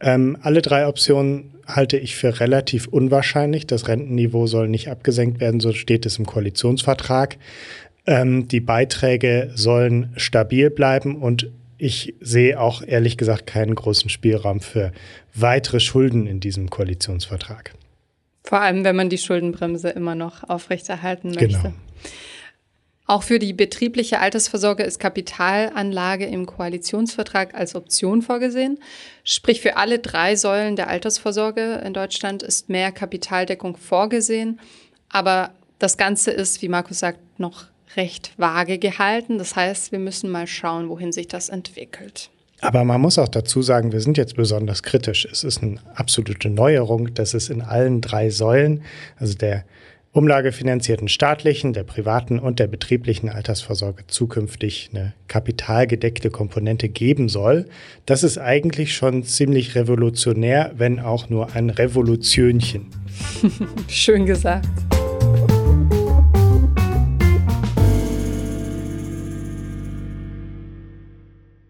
Ähm, 0.00 0.36
alle 0.40 0.62
drei 0.62 0.86
Optionen 0.86 1.54
halte 1.66 1.96
ich 1.96 2.16
für 2.16 2.40
relativ 2.40 2.88
unwahrscheinlich. 2.88 3.66
Das 3.66 3.88
Rentenniveau 3.88 4.46
soll 4.46 4.68
nicht 4.68 4.88
abgesenkt 4.88 5.40
werden, 5.40 5.60
so 5.60 5.72
steht 5.72 6.06
es 6.06 6.18
im 6.18 6.26
Koalitionsvertrag. 6.26 7.36
Ähm, 8.06 8.48
die 8.48 8.60
Beiträge 8.60 9.50
sollen 9.54 10.12
stabil 10.16 10.70
bleiben 10.70 11.16
und 11.16 11.50
ich 11.78 12.14
sehe 12.20 12.60
auch 12.60 12.82
ehrlich 12.82 13.16
gesagt 13.16 13.46
keinen 13.46 13.74
großen 13.74 14.10
Spielraum 14.10 14.60
für 14.60 14.92
weitere 15.34 15.80
Schulden 15.80 16.26
in 16.26 16.40
diesem 16.40 16.68
Koalitionsvertrag. 16.68 17.72
Vor 18.44 18.60
allem, 18.60 18.84
wenn 18.84 18.96
man 18.96 19.08
die 19.08 19.18
Schuldenbremse 19.18 19.90
immer 19.90 20.14
noch 20.14 20.48
aufrechterhalten 20.48 21.28
möchte. 21.28 21.46
Genau. 21.46 21.74
Auch 23.10 23.24
für 23.24 23.40
die 23.40 23.52
betriebliche 23.52 24.20
Altersvorsorge 24.20 24.84
ist 24.84 25.00
Kapitalanlage 25.00 26.26
im 26.26 26.46
Koalitionsvertrag 26.46 27.56
als 27.56 27.74
Option 27.74 28.22
vorgesehen. 28.22 28.78
Sprich, 29.24 29.60
für 29.60 29.76
alle 29.76 29.98
drei 29.98 30.36
Säulen 30.36 30.76
der 30.76 30.86
Altersvorsorge 30.86 31.82
in 31.84 31.92
Deutschland 31.92 32.44
ist 32.44 32.68
mehr 32.68 32.92
Kapitaldeckung 32.92 33.76
vorgesehen. 33.76 34.60
Aber 35.08 35.50
das 35.80 35.96
Ganze 35.96 36.30
ist, 36.30 36.62
wie 36.62 36.68
Markus 36.68 37.00
sagt, 37.00 37.18
noch 37.40 37.64
recht 37.96 38.30
vage 38.36 38.78
gehalten. 38.78 39.38
Das 39.38 39.56
heißt, 39.56 39.90
wir 39.90 39.98
müssen 39.98 40.30
mal 40.30 40.46
schauen, 40.46 40.88
wohin 40.88 41.10
sich 41.10 41.26
das 41.26 41.48
entwickelt. 41.48 42.30
Aber 42.60 42.84
man 42.84 43.00
muss 43.00 43.18
auch 43.18 43.26
dazu 43.26 43.60
sagen, 43.60 43.90
wir 43.90 44.02
sind 44.02 44.18
jetzt 44.18 44.36
besonders 44.36 44.84
kritisch. 44.84 45.24
Es 45.24 45.42
ist 45.42 45.64
eine 45.64 45.80
absolute 45.96 46.48
Neuerung, 46.48 47.12
dass 47.12 47.34
es 47.34 47.48
in 47.48 47.60
allen 47.60 48.02
drei 48.02 48.30
Säulen, 48.30 48.84
also 49.18 49.34
der 49.34 49.64
umlagefinanzierten 50.12 51.08
staatlichen, 51.08 51.72
der 51.72 51.84
privaten 51.84 52.40
und 52.40 52.58
der 52.58 52.66
betrieblichen 52.66 53.28
Altersvorsorge 53.28 54.08
zukünftig 54.08 54.90
eine 54.92 55.14
kapitalgedeckte 55.28 56.30
Komponente 56.30 56.88
geben 56.88 57.28
soll. 57.28 57.66
Das 58.06 58.24
ist 58.24 58.36
eigentlich 58.36 58.94
schon 58.94 59.22
ziemlich 59.22 59.76
revolutionär, 59.76 60.72
wenn 60.76 60.98
auch 60.98 61.28
nur 61.28 61.54
ein 61.54 61.70
Revolutionchen. 61.70 62.88
Schön 63.88 64.26
gesagt. 64.26 64.66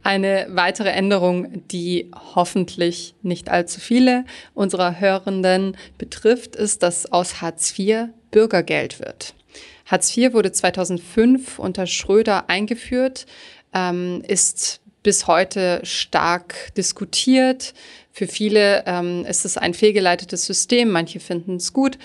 Eine 0.03 0.47
weitere 0.49 0.89
Änderung, 0.89 1.69
die 1.69 2.11
hoffentlich 2.35 3.15
nicht 3.23 3.51
allzu 3.51 3.81
viele 3.81 4.25
unserer 4.55 4.99
Hörenden 4.99 5.77
betrifft, 5.99 6.57
ist, 6.57 6.83
dass 6.83 7.13
aus 7.13 7.43
Hartz 7.43 7.79
IV 7.79 8.09
Bürgergeld 8.31 9.01
wird. 9.01 9.35
Hartz 9.87 10.17
IV 10.17 10.33
wurde 10.33 10.53
2005 10.53 11.59
unter 11.59 11.87
Schröder 11.87 12.49
eingeführt, 12.49 13.27
ähm, 13.75 14.23
ist 14.27 14.81
bis 15.03 15.27
heute 15.27 15.81
stark 15.83 16.75
diskutiert. 16.77 17.75
Für 18.13 18.27
viele 18.27 18.85
ähm, 18.87 19.25
ist 19.25 19.45
es 19.45 19.57
ein 19.57 19.75
fehlgeleitetes 19.75 20.45
System, 20.45 20.91
manche 20.91 21.21
finden 21.21 21.57
es 21.57 21.73
gut. 21.73 21.99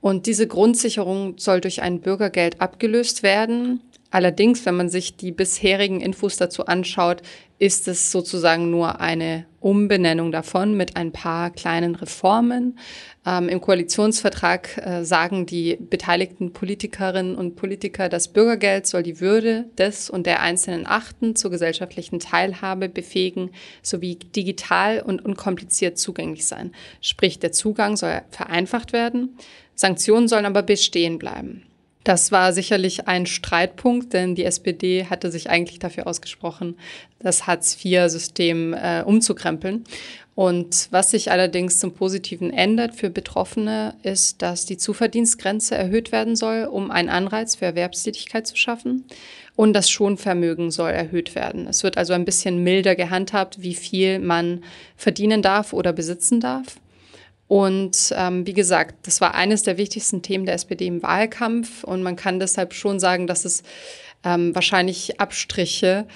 Und 0.00 0.26
diese 0.26 0.46
Grundsicherung 0.46 1.38
soll 1.38 1.60
durch 1.60 1.80
ein 1.80 2.00
Bürgergeld 2.00 2.60
abgelöst 2.60 3.22
werden. 3.22 3.80
Allerdings, 4.14 4.64
wenn 4.64 4.76
man 4.76 4.88
sich 4.88 5.16
die 5.16 5.32
bisherigen 5.32 6.00
Infos 6.00 6.36
dazu 6.36 6.66
anschaut, 6.66 7.22
ist 7.58 7.88
es 7.88 8.12
sozusagen 8.12 8.70
nur 8.70 9.00
eine 9.00 9.44
Umbenennung 9.58 10.30
davon 10.30 10.76
mit 10.76 10.94
ein 10.94 11.10
paar 11.10 11.50
kleinen 11.50 11.96
Reformen. 11.96 12.78
Ähm, 13.26 13.48
Im 13.48 13.60
Koalitionsvertrag 13.60 14.78
äh, 14.86 15.04
sagen 15.04 15.46
die 15.46 15.76
beteiligten 15.80 16.52
Politikerinnen 16.52 17.34
und 17.34 17.56
Politiker, 17.56 18.08
das 18.08 18.28
Bürgergeld 18.28 18.86
soll 18.86 19.02
die 19.02 19.18
Würde 19.18 19.64
des 19.78 20.08
und 20.10 20.26
der 20.26 20.42
Einzelnen 20.42 20.86
achten, 20.86 21.34
zur 21.34 21.50
gesellschaftlichen 21.50 22.20
Teilhabe 22.20 22.88
befähigen, 22.88 23.50
sowie 23.82 24.14
digital 24.14 25.00
und 25.00 25.24
unkompliziert 25.24 25.98
zugänglich 25.98 26.46
sein. 26.46 26.70
Sprich, 27.00 27.40
der 27.40 27.50
Zugang 27.50 27.96
soll 27.96 28.22
vereinfacht 28.30 28.92
werden, 28.92 29.36
Sanktionen 29.74 30.28
sollen 30.28 30.46
aber 30.46 30.62
bestehen 30.62 31.18
bleiben. 31.18 31.64
Das 32.04 32.32
war 32.32 32.52
sicherlich 32.52 33.08
ein 33.08 33.24
Streitpunkt, 33.24 34.12
denn 34.12 34.34
die 34.34 34.44
SPD 34.44 35.06
hatte 35.08 35.30
sich 35.30 35.48
eigentlich 35.48 35.78
dafür 35.78 36.06
ausgesprochen, 36.06 36.76
das 37.18 37.46
Hartz-IV-System 37.46 38.74
äh, 38.74 39.02
umzukrempeln. 39.06 39.84
Und 40.34 40.88
was 40.90 41.12
sich 41.12 41.30
allerdings 41.30 41.78
zum 41.78 41.94
Positiven 41.94 42.52
ändert 42.52 42.94
für 42.94 43.08
Betroffene, 43.08 43.94
ist, 44.02 44.42
dass 44.42 44.66
die 44.66 44.76
Zuverdienstgrenze 44.76 45.76
erhöht 45.76 46.12
werden 46.12 46.36
soll, 46.36 46.64
um 46.64 46.90
einen 46.90 47.08
Anreiz 47.08 47.54
für 47.54 47.64
Erwerbstätigkeit 47.66 48.46
zu 48.46 48.56
schaffen. 48.56 49.04
Und 49.56 49.72
das 49.72 49.88
Schonvermögen 49.88 50.70
soll 50.72 50.90
erhöht 50.90 51.34
werden. 51.34 51.68
Es 51.68 51.84
wird 51.84 51.96
also 51.96 52.12
ein 52.12 52.24
bisschen 52.24 52.62
milder 52.64 52.96
gehandhabt, 52.96 53.62
wie 53.62 53.74
viel 53.74 54.18
man 54.18 54.64
verdienen 54.96 55.40
darf 55.40 55.72
oder 55.72 55.92
besitzen 55.92 56.40
darf. 56.40 56.64
Und 57.46 58.14
ähm, 58.16 58.46
wie 58.46 58.54
gesagt, 58.54 59.06
das 59.06 59.20
war 59.20 59.34
eines 59.34 59.62
der 59.62 59.76
wichtigsten 59.76 60.22
Themen 60.22 60.46
der 60.46 60.54
SPD 60.54 60.86
im 60.86 61.02
Wahlkampf. 61.02 61.84
Und 61.84 62.02
man 62.02 62.16
kann 62.16 62.40
deshalb 62.40 62.72
schon 62.72 62.98
sagen, 62.98 63.26
dass 63.26 63.44
es 63.44 63.62
ähm, 64.24 64.54
wahrscheinlich 64.54 65.20
Abstriche 65.20 66.06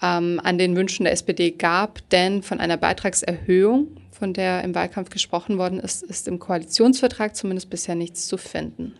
ähm, 0.00 0.40
an 0.42 0.58
den 0.58 0.76
Wünschen 0.76 1.04
der 1.04 1.12
SPD 1.12 1.50
gab. 1.50 2.08
Denn 2.10 2.42
von 2.42 2.60
einer 2.60 2.76
Beitragserhöhung, 2.76 3.88
von 4.12 4.32
der 4.32 4.62
im 4.62 4.74
Wahlkampf 4.74 5.10
gesprochen 5.10 5.58
worden 5.58 5.80
ist, 5.80 6.02
ist 6.02 6.28
im 6.28 6.38
Koalitionsvertrag 6.38 7.34
zumindest 7.34 7.70
bisher 7.70 7.94
nichts 7.94 8.26
zu 8.26 8.36
finden. 8.36 8.94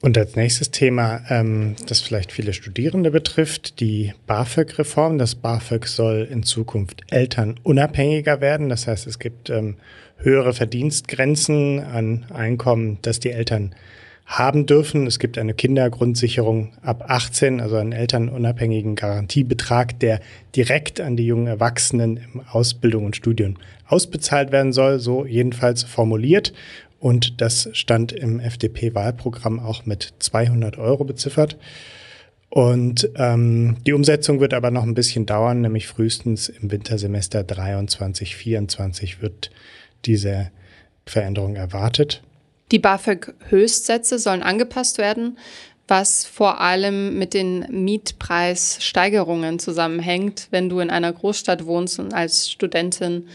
Und 0.00 0.16
als 0.16 0.36
nächstes 0.36 0.70
Thema, 0.70 1.22
ähm, 1.28 1.74
das 1.88 2.00
vielleicht 2.00 2.30
viele 2.30 2.52
Studierende 2.52 3.10
betrifft, 3.10 3.80
die 3.80 4.12
BAföG-Reform. 4.28 5.18
Das 5.18 5.34
BAföG 5.34 5.86
soll 5.86 6.28
in 6.30 6.44
Zukunft 6.44 7.02
elternunabhängiger 7.10 8.40
werden. 8.40 8.68
Das 8.68 8.86
heißt, 8.86 9.08
es 9.08 9.18
gibt 9.18 9.50
ähm, 9.50 9.76
höhere 10.18 10.52
Verdienstgrenzen 10.52 11.80
an 11.80 12.26
Einkommen, 12.32 12.98
das 13.02 13.20
die 13.20 13.30
Eltern 13.30 13.74
haben 14.28 14.66
dürfen. 14.66 15.06
Es 15.06 15.18
gibt 15.18 15.38
eine 15.38 15.54
Kindergrundsicherung 15.54 16.72
ab 16.82 17.04
18, 17.08 17.60
also 17.60 17.76
einen 17.76 17.92
elternunabhängigen 17.92 18.94
Garantiebetrag, 18.94 19.98
der 20.00 20.20
direkt 20.54 21.00
an 21.00 21.16
die 21.16 21.26
jungen 21.26 21.46
Erwachsenen 21.46 22.18
im 22.18 22.42
Ausbildung 22.46 23.06
und 23.06 23.16
Studium 23.16 23.56
ausbezahlt 23.86 24.52
werden 24.52 24.74
soll, 24.74 25.00
so 25.00 25.24
jedenfalls 25.24 25.82
formuliert. 25.82 26.52
Und 27.00 27.40
das 27.40 27.70
stand 27.72 28.12
im 28.12 28.38
FDP-Wahlprogramm 28.38 29.60
auch 29.60 29.86
mit 29.86 30.12
200 30.18 30.76
Euro 30.76 31.04
beziffert. 31.04 31.56
Und 32.50 33.08
ähm, 33.16 33.76
die 33.86 33.92
Umsetzung 33.92 34.40
wird 34.40 34.52
aber 34.52 34.70
noch 34.70 34.82
ein 34.82 34.94
bisschen 34.94 35.26
dauern, 35.26 35.60
nämlich 35.62 35.86
frühestens 35.86 36.48
im 36.48 36.70
Wintersemester 36.70 37.44
23, 37.44 38.36
24 38.36 39.22
wird 39.22 39.50
diese 40.04 40.50
Veränderung 41.06 41.56
erwartet. 41.56 42.22
Die 42.70 42.78
BAföG-Höchstsätze 42.78 44.18
sollen 44.18 44.42
angepasst 44.42 44.98
werden, 44.98 45.38
was 45.86 46.26
vor 46.26 46.60
allem 46.60 47.18
mit 47.18 47.32
den 47.32 47.66
Mietpreissteigerungen 47.70 49.58
zusammenhängt. 49.58 50.48
Wenn 50.50 50.68
du 50.68 50.80
in 50.80 50.90
einer 50.90 51.12
Großstadt 51.12 51.64
wohnst 51.64 51.98
und 51.98 52.12
als 52.12 52.50
Studentin 52.50 53.26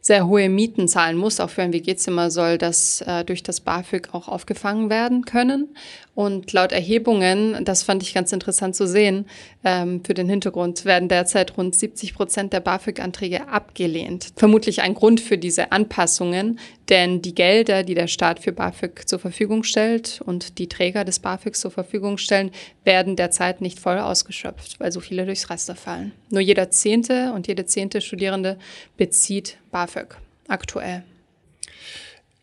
sehr 0.00 0.26
hohe 0.26 0.48
Mieten 0.48 0.88
zahlen 0.88 1.16
muss, 1.16 1.40
auch 1.40 1.50
für 1.50 1.62
ein 1.62 1.72
WG-Zimmer, 1.72 2.30
soll 2.30 2.58
das 2.58 3.02
äh, 3.02 3.24
durch 3.24 3.42
das 3.42 3.60
BAföG 3.60 4.08
auch 4.12 4.28
aufgefangen 4.28 4.88
werden 4.88 5.24
können. 5.24 5.68
Und 6.14 6.52
laut 6.52 6.72
Erhebungen, 6.72 7.64
das 7.64 7.82
fand 7.82 8.02
ich 8.02 8.12
ganz 8.12 8.32
interessant 8.32 8.74
zu 8.76 8.86
sehen, 8.86 9.26
ähm, 9.64 10.02
für 10.04 10.12
den 10.12 10.28
Hintergrund 10.28 10.84
werden 10.84 11.08
derzeit 11.08 11.56
rund 11.56 11.74
70 11.74 12.14
Prozent 12.14 12.52
der 12.52 12.60
BAföG-Anträge 12.60 13.48
abgelehnt. 13.48 14.32
Vermutlich 14.36 14.82
ein 14.82 14.94
Grund 14.94 15.20
für 15.20 15.38
diese 15.38 15.72
Anpassungen, 15.72 16.58
denn 16.88 17.22
die 17.22 17.34
Gelder, 17.34 17.84
die 17.84 17.94
der 17.94 18.08
Staat 18.08 18.40
für 18.40 18.52
BAföG 18.52 19.08
zur 19.08 19.18
Verfügung 19.18 19.62
stellt 19.62 20.20
und 20.24 20.58
die 20.58 20.68
Träger 20.68 21.04
des 21.04 21.20
BAföG 21.20 21.54
zur 21.54 21.70
Verfügung 21.70 22.18
stellen, 22.18 22.50
werden 22.84 23.16
derzeit 23.16 23.60
nicht 23.60 23.78
voll 23.78 23.98
ausgeschöpft, 23.98 24.80
weil 24.80 24.90
so 24.90 25.00
viele 25.00 25.24
durchs 25.24 25.48
Raster 25.48 25.76
fallen. 25.76 26.12
Nur 26.30 26.40
jeder 26.40 26.70
zehnte 26.70 27.32
und 27.32 27.46
jede 27.46 27.64
zehnte 27.64 28.00
Studierende 28.00 28.58
bezieht 28.96 29.56
BAföG 29.70 30.16
aktuell. 30.48 31.02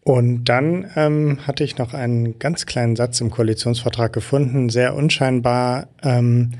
Und 0.03 0.45
dann 0.45 0.89
ähm, 0.95 1.45
hatte 1.45 1.65
ich 1.65 1.77
noch 1.77 1.93
einen 1.93 2.39
ganz 2.39 2.65
kleinen 2.65 2.95
Satz 2.95 3.19
im 3.19 3.29
Koalitionsvertrag 3.29 4.13
gefunden, 4.13 4.69
sehr 4.69 4.95
unscheinbar. 4.95 5.89
Ähm, 6.01 6.51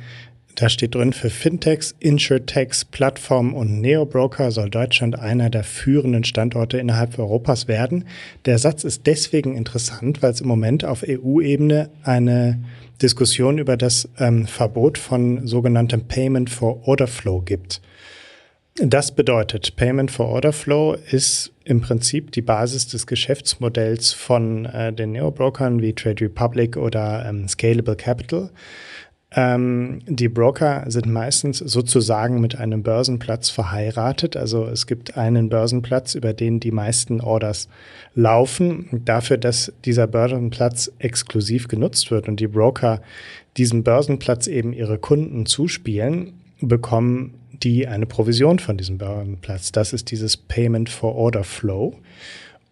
da 0.55 0.69
steht 0.69 0.95
drin, 0.95 1.13
für 1.13 1.29
Fintechs, 1.29 1.95
Insurtechs, 2.00 2.83
Plattformen 2.83 3.53
und 3.53 3.79
Neobroker 3.79 4.51
soll 4.51 4.69
Deutschland 4.69 5.17
einer 5.17 5.50
der 5.51 5.63
führenden 5.63 6.24
Standorte 6.24 6.79
innerhalb 6.79 7.17
Europas 7.19 7.67
werden. 7.67 8.05
Der 8.45 8.57
Satz 8.57 8.83
ist 8.83 9.05
deswegen 9.05 9.55
interessant, 9.55 10.21
weil 10.21 10.31
es 10.31 10.41
im 10.41 10.47
Moment 10.47 10.83
auf 10.83 11.05
EU-Ebene 11.07 11.89
eine 12.03 12.59
Diskussion 13.01 13.59
über 13.59 13.77
das 13.77 14.09
ähm, 14.19 14.47
Verbot 14.47 14.97
von 14.97 15.45
sogenanntem 15.47 16.05
Payment 16.05 16.50
for 16.50 16.88
Order 16.88 17.07
Flow 17.07 17.41
gibt. 17.41 17.79
Das 18.79 19.12
bedeutet, 19.12 19.75
Payment 19.75 20.12
for 20.12 20.27
Order 20.27 20.53
Flow 20.53 20.96
ist 21.10 21.51
im 21.63 21.81
Prinzip 21.81 22.31
die 22.31 22.43
Basis 22.43 22.88
des 22.88 23.07
Geschäftsmodells 23.07 24.13
von 24.13 24.65
äh, 24.65 24.93
den 24.93 25.13
Neobrokern 25.13 25.81
wie 25.81 25.93
Trade 25.93 26.25
Republic 26.25 26.77
oder 26.77 27.25
ähm, 27.27 27.48
Scalable 27.48 27.96
Capital. 27.96 28.51
Ähm, 29.31 30.00
die 30.05 30.29
Broker 30.29 30.84
sind 30.88 31.07
meistens 31.07 31.57
sozusagen 31.57 32.39
mit 32.39 32.60
einem 32.60 32.84
Börsenplatz 32.84 33.50
verheiratet. 33.50 34.38
Also 34.38 34.67
es 34.67 34.86
gibt 34.86 35.17
einen 35.17 35.50
Börsenplatz, 35.50 36.13
über 36.13 36.34
den 36.34 36.60
die 36.60 36.72
meisten 36.72 37.19
Orders 37.19 37.69
laufen. 38.13 39.01
Dafür, 39.05 39.38
dass 39.38 39.74
dieser 39.86 40.05
Börsenplatz 40.05 40.91
exklusiv 41.00 41.67
genutzt 41.67 42.12
wird 42.12 42.27
und 42.27 42.39
die 42.39 42.48
Broker 42.48 43.01
diesen 43.57 43.84
Börsenplatz 43.84 44.46
eben 44.46 44.72
ihre 44.72 45.00
Kunden 45.00 45.48
zuspielen, 45.48 46.34
bekommen 46.62 47.34
die 47.64 47.88
eine 47.88 48.06
Provision 48.06 48.60
von 48.60 48.78
diesem 48.78 48.98
Börsenplatz. 48.98 49.72
Das 49.72 49.94
ist 49.94 50.12
dieses 50.12 50.38
Payment 50.38 50.90
for 50.90 51.16
Order 51.16 51.44
Flow. 51.44 51.96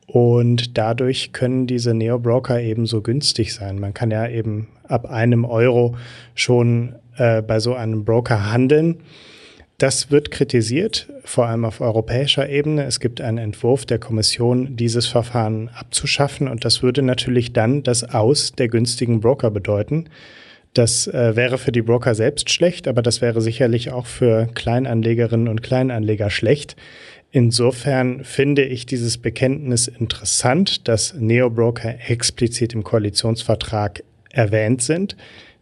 Und 0.08 0.78
dadurch 0.78 1.34
können 1.34 1.68
diese 1.68 1.94
Neo-Broker 1.94 2.62
eben 2.62 2.86
so 2.86 3.02
günstig 3.02 3.54
sein. 3.54 3.80
Man 3.80 3.94
kann 3.94 4.12
ja 4.12 4.28
eben 4.28 4.68
ab 4.88 5.10
einem 5.10 5.46
Euro 5.46 5.96
schon 6.36 6.96
äh, 7.18 7.42
bei 7.42 7.60
so 7.60 7.74
einem 7.74 8.06
Broker 8.06 8.52
handeln. 8.52 8.98
Das 9.78 10.10
wird 10.10 10.32
kritisiert, 10.32 11.10
vor 11.26 11.48
allem 11.48 11.66
auf 11.66 11.82
europäischer 11.82 12.48
Ebene. 12.48 12.86
Es 12.86 13.02
gibt 13.02 13.20
einen 13.20 13.40
Entwurf 13.40 13.86
der 13.86 14.00
Kommission, 14.00 14.78
dieses 14.78 15.06
Verfahren 15.06 15.70
abzuschaffen. 15.70 16.48
Und 16.48 16.64
das 16.64 16.82
würde 16.82 17.02
natürlich 17.02 17.52
dann 17.52 17.84
das 17.84 18.04
Aus 18.04 18.54
der 18.54 18.70
günstigen 18.70 19.20
Broker 19.20 19.52
bedeuten. 19.52 20.06
Das 20.76 21.08
äh, 21.08 21.38
wäre 21.38 21.58
für 21.58 21.72
die 21.72 21.82
Broker 21.82 22.16
selbst 22.16 22.50
schlecht, 22.50 22.90
aber 22.90 23.02
das 23.02 23.22
wäre 23.22 23.40
sicherlich 23.40 23.92
auch 23.92 24.06
für 24.06 24.50
Kleinanlegerinnen 24.54 25.48
und 25.48 25.64
Kleinanleger 25.64 26.30
schlecht. 26.30 26.76
Insofern 27.32 28.26
finde 28.26 28.64
ich 28.66 28.86
dieses 28.86 29.18
Bekenntnis 29.18 29.88
interessant, 29.88 30.90
dass 30.90 31.14
Neobroker 31.14 31.96
explizit 32.10 32.74
im 32.74 32.84
Koalitionsvertrag 32.84 34.04
erwähnt 34.32 34.82
sind. 34.82 35.16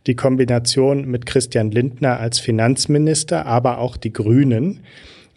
Die 0.07 0.15
Kombination 0.15 1.05
mit 1.05 1.27
Christian 1.27 1.69
Lindner 1.69 2.19
als 2.19 2.39
Finanzminister, 2.39 3.45
aber 3.45 3.77
auch 3.77 3.97
die 3.97 4.13
Grünen 4.13 4.79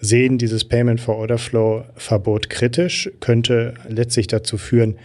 sehen 0.01 0.39
dieses 0.39 0.65
Payment 0.65 1.03
for 1.03 1.17
Order 1.17 1.39
Flow 1.39 1.85
Verbot 1.97 2.49
kritisch, 2.49 3.11
könnte 3.21 3.75
letztlich 3.87 4.27
dazu 4.27 4.57
führen, 4.57 4.97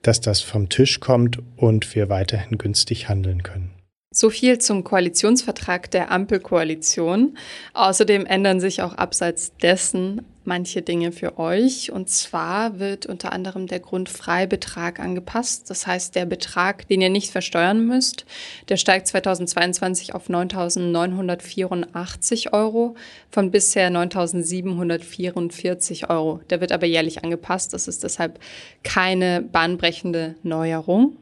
dass 0.00 0.22
das 0.22 0.40
vom 0.40 0.70
Tisch 0.70 1.00
kommt 1.00 1.40
und 1.56 1.94
wir 1.94 2.08
weiterhin 2.08 2.56
günstig 2.56 3.10
handeln 3.10 3.42
können. 3.42 3.73
So 4.16 4.30
viel 4.30 4.58
zum 4.58 4.84
Koalitionsvertrag 4.84 5.90
der 5.90 6.12
Ampelkoalition. 6.12 7.36
Außerdem 7.72 8.26
ändern 8.26 8.60
sich 8.60 8.80
auch 8.80 8.94
abseits 8.94 9.50
dessen 9.60 10.22
manche 10.44 10.82
Dinge 10.82 11.10
für 11.10 11.36
euch. 11.36 11.90
Und 11.90 12.08
zwar 12.08 12.78
wird 12.78 13.06
unter 13.06 13.32
anderem 13.32 13.66
der 13.66 13.80
Grundfreibetrag 13.80 15.00
angepasst. 15.00 15.68
Das 15.68 15.88
heißt, 15.88 16.14
der 16.14 16.26
Betrag, 16.26 16.86
den 16.86 17.00
ihr 17.00 17.10
nicht 17.10 17.32
versteuern 17.32 17.88
müsst, 17.88 18.24
der 18.68 18.76
steigt 18.76 19.08
2022 19.08 20.14
auf 20.14 20.28
9.984 20.28 22.52
Euro 22.52 22.94
von 23.32 23.50
bisher 23.50 23.90
9.744 23.90 26.08
Euro. 26.08 26.40
Der 26.50 26.60
wird 26.60 26.70
aber 26.70 26.86
jährlich 26.86 27.24
angepasst. 27.24 27.72
Das 27.72 27.88
ist 27.88 28.04
deshalb 28.04 28.38
keine 28.84 29.42
bahnbrechende 29.42 30.36
Neuerung. 30.44 31.16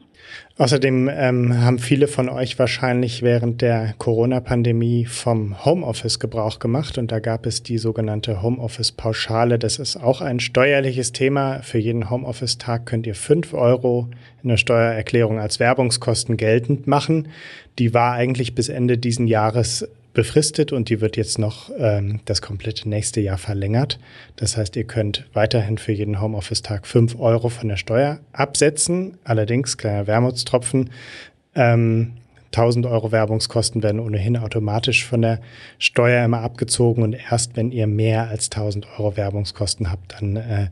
Außerdem 0.57 1.09
ähm, 1.11 1.63
haben 1.63 1.79
viele 1.79 2.07
von 2.07 2.29
euch 2.29 2.59
wahrscheinlich 2.59 3.23
während 3.23 3.61
der 3.61 3.95
Corona-Pandemie 3.97 5.05
vom 5.05 5.65
Homeoffice 5.65 6.19
Gebrauch 6.19 6.59
gemacht 6.59 6.99
und 6.99 7.11
da 7.11 7.19
gab 7.19 7.47
es 7.47 7.63
die 7.63 7.79
sogenannte 7.79 8.43
Homeoffice-Pauschale. 8.43 9.57
Das 9.57 9.79
ist 9.79 9.97
auch 9.97 10.21
ein 10.21 10.39
steuerliches 10.39 11.11
Thema. 11.11 11.61
Für 11.63 11.79
jeden 11.79 12.09
Homeoffice-Tag 12.11 12.85
könnt 12.85 13.07
ihr 13.07 13.15
fünf 13.15 13.53
Euro 13.55 14.09
in 14.43 14.49
der 14.49 14.57
Steuererklärung 14.57 15.39
als 15.39 15.59
Werbungskosten 15.59 16.37
geltend 16.37 16.85
machen. 16.85 17.29
Die 17.79 17.95
war 17.95 18.13
eigentlich 18.13 18.53
bis 18.53 18.69
Ende 18.69 18.99
diesen 18.99 19.25
Jahres 19.25 19.87
befristet 20.13 20.71
und 20.71 20.89
die 20.89 21.01
wird 21.01 21.17
jetzt 21.17 21.39
noch 21.39 21.71
ähm, 21.77 22.19
das 22.25 22.41
komplette 22.41 22.87
nächste 22.87 23.21
Jahr 23.21 23.37
verlängert. 23.37 23.99
Das 24.35 24.57
heißt, 24.57 24.75
ihr 24.75 24.83
könnt 24.83 25.25
weiterhin 25.33 25.77
für 25.77 25.91
jeden 25.91 26.21
Homeoffice-Tag 26.21 26.85
fünf 26.85 27.19
Euro 27.19 27.49
von 27.49 27.67
der 27.67 27.77
Steuer 27.77 28.19
absetzen. 28.31 29.17
Allerdings, 29.23 29.77
kleiner 29.77 30.07
Wermutstropfen, 30.07 30.91
ähm, 31.55 32.13
1000 32.53 32.85
Euro 32.85 33.11
Werbungskosten 33.11 33.81
werden 33.81 33.99
ohnehin 33.99 34.37
automatisch 34.37 35.05
von 35.05 35.23
der 35.23 35.39
Steuer 35.79 36.23
immer 36.23 36.41
abgezogen 36.41 37.03
und 37.03 37.13
erst 37.13 37.57
wenn 37.57 37.71
ihr 37.71 37.87
mehr 37.87 38.29
als 38.29 38.51
1000 38.51 38.87
Euro 38.97 39.17
Werbungskosten 39.17 39.91
habt, 39.91 40.13
dann 40.13 40.35
äh, 40.35 40.67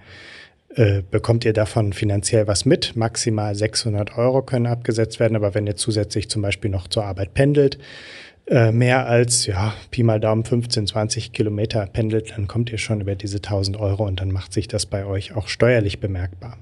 äh, 0.76 1.02
bekommt 1.10 1.44
ihr 1.44 1.54
davon 1.54 1.92
finanziell 1.92 2.48
was 2.48 2.66
mit. 2.66 2.96
Maximal 2.96 3.56
600 3.56 4.18
Euro 4.18 4.42
können 4.42 4.68
abgesetzt 4.68 5.20
werden, 5.20 5.36
aber 5.36 5.54
wenn 5.54 5.68
ihr 5.68 5.76
zusätzlich 5.76 6.30
zum 6.30 6.42
Beispiel 6.42 6.70
noch 6.70 6.88
zur 6.88 7.04
Arbeit 7.04 7.34
pendelt, 7.34 7.78
äh, 8.48 8.72
mehr 8.72 9.08
als, 9.08 9.46
ja, 9.46 9.74
Pi 9.92 10.04
mal 10.04 10.20
Daumen 10.20 10.44
15, 10.44 10.88
20 10.88 11.32
Kilometer 11.32 11.86
pendelt, 11.86 12.32
dann 12.36 12.48
kommt 12.48 12.72
ihr 12.72 12.78
schon 12.78 13.02
über 13.02 13.16
diese 13.16 13.38
1000 13.38 13.78
Euro 13.78 14.06
und 14.06 14.20
dann 14.20 14.32
macht 14.32 14.54
sich 14.54 14.68
das 14.68 14.86
bei 14.86 15.06
euch 15.06 15.36
auch 15.36 15.48
steuerlich 15.48 16.00
bemerkbar. 16.00 16.58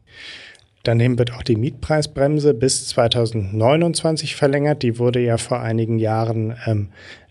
Daneben 0.83 1.17
wird 1.17 1.33
auch 1.33 1.43
die 1.43 1.55
Mietpreisbremse 1.55 2.53
bis 2.53 2.87
2029 2.87 4.35
verlängert. 4.35 4.81
Die 4.81 4.97
wurde 4.97 5.19
ja 5.19 5.37
vor 5.37 5.59
einigen 5.59 5.99
Jahren 5.99 6.55
ähm, 6.65 6.89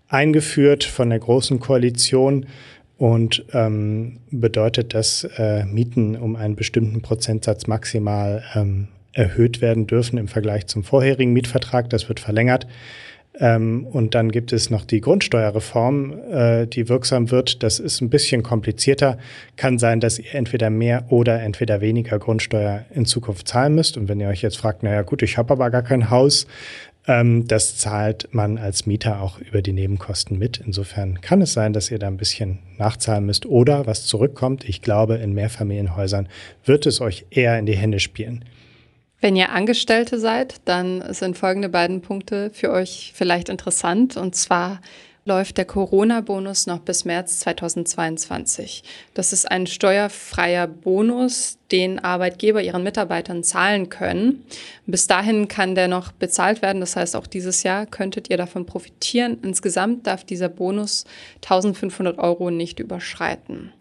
eingeführt 0.09 0.85
von 0.85 1.11
der 1.11 1.19
Großen 1.19 1.59
Koalition 1.59 2.47
und 2.99 3.45
ähm, 3.53 4.19
bedeutet, 4.31 4.93
dass 4.93 5.25
äh, 5.39 5.65
Mieten 5.65 6.17
um 6.17 6.37
einen 6.37 6.57
bestimmten 6.57 7.01
Prozentsatz 7.01 7.67
maximal 7.67 8.43
ähm, 8.55 8.89
erhöht 9.13 9.61
werden 9.61 9.87
dürfen 9.87 10.19
im 10.19 10.29
Vergleich 10.29 10.67
zum 10.67 10.85
vorherigen 10.85 11.33
Mietvertrag. 11.33 11.89
Das 11.91 12.09
wird 12.09 12.21
verlängert. 12.21 12.67
Ähm, 13.41 13.87
und 13.87 14.15
dann 14.15 14.33
gibt 14.33 14.53
es 14.53 14.71
noch 14.71 14.85
die 14.85 15.01
Grundsteuerreform, 15.01 16.13
äh, 16.31 16.67
die 16.67 16.89
wirksam 16.89 17.31
wird. 17.31 17.63
Das 17.63 17.79
ist 17.79 18.01
ein 18.01 18.11
bisschen 18.11 18.43
komplizierter. 18.43 19.19
Kann 19.57 19.79
sein, 19.79 20.01
dass 20.01 20.19
ihr 20.19 20.35
entweder 20.35 20.71
mehr 20.71 21.07
oder 21.11 21.41
entweder 21.41 21.81
weniger 21.81 22.19
Grundsteuer 22.19 22.85
in 22.91 23.07
Zukunft 23.07 23.47
zahlen 23.47 23.75
müsst. 23.75 23.97
Und 23.97 24.09
wenn 24.09 24.21
ihr 24.21 24.29
euch 24.29 24.43
jetzt 24.43 24.59
fragt, 24.59 24.83
naja 24.83 25.03
gut, 25.03 25.23
ich 25.23 25.39
habe 25.39 25.53
aber 25.53 25.71
gar 25.71 25.83
kein 25.83 26.11
Haus, 26.11 26.47
ähm, 27.07 27.47
das 27.49 27.77
zahlt 27.79 28.29
man 28.33 28.59
als 28.59 28.87
Mieter 28.87 29.23
auch 29.23 29.39
über 29.39 29.63
die 29.63 29.73
Nebenkosten 29.73 30.39
mit. 30.39 30.61
Insofern 30.65 31.21
kann 31.21 31.41
es 31.41 31.53
sein, 31.53 31.73
dass 31.73 31.91
ihr 31.91 31.99
da 31.99 32.09
ein 32.09 32.19
bisschen 32.19 32.59
nachzahlen 32.77 33.25
müsst 33.25 33.47
oder 33.47 33.87
was 33.87 34.05
zurückkommt. 34.05 34.69
Ich 34.69 34.83
glaube, 34.83 35.15
in 35.15 35.33
Mehrfamilienhäusern 35.33 36.29
wird 36.65 36.87
es 36.87 37.01
euch 37.01 37.25
eher 37.31 37.59
in 37.59 37.67
die 37.67 37.77
Hände 37.77 38.01
spielen. 38.01 38.45
Wenn 39.21 39.35
ihr 39.35 39.51
Angestellte 39.51 40.19
seid, 40.21 40.57
dann 40.65 41.03
sind 41.13 41.37
folgende 41.37 41.69
beiden 41.69 42.03
Punkte 42.03 42.51
für 42.53 42.71
euch 42.71 43.13
vielleicht 43.17 43.49
interessant. 43.49 44.17
Und 44.17 44.37
zwar 44.37 44.81
läuft 45.25 45.59
der 45.59 45.65
Corona-Bonus 45.65 46.67
noch 46.67 46.79
bis 46.79 47.05
März 47.05 47.41
2022. 47.41 48.85
Das 49.15 49.33
ist 49.33 49.51
ein 49.51 49.67
steuerfreier 49.67 50.69
Bonus, 50.69 51.59
den 51.73 51.99
Arbeitgeber 51.99 52.63
ihren 52.63 52.83
Mitarbeitern 52.85 53.43
zahlen 53.43 53.91
können. 53.91 54.45
Bis 54.87 55.07
dahin 55.07 55.49
kann 55.49 55.75
der 55.75 55.89
noch 55.89 56.13
bezahlt 56.13 56.63
werden. 56.63 56.81
Das 56.81 56.97
heißt, 56.97 57.15
auch 57.15 57.27
dieses 57.27 57.65
Jahr 57.65 57.87
könntet 57.87 58.31
ihr 58.31 58.37
davon 58.37 58.67
profitieren. 58.67 59.39
Insgesamt 59.43 60.07
darf 60.07 60.25
dieser 60.25 60.49
Bonus 60.49 61.05
1500 61.43 62.19
Euro 62.19 62.51
nicht 62.51 62.81
überschreiten. 62.81 63.73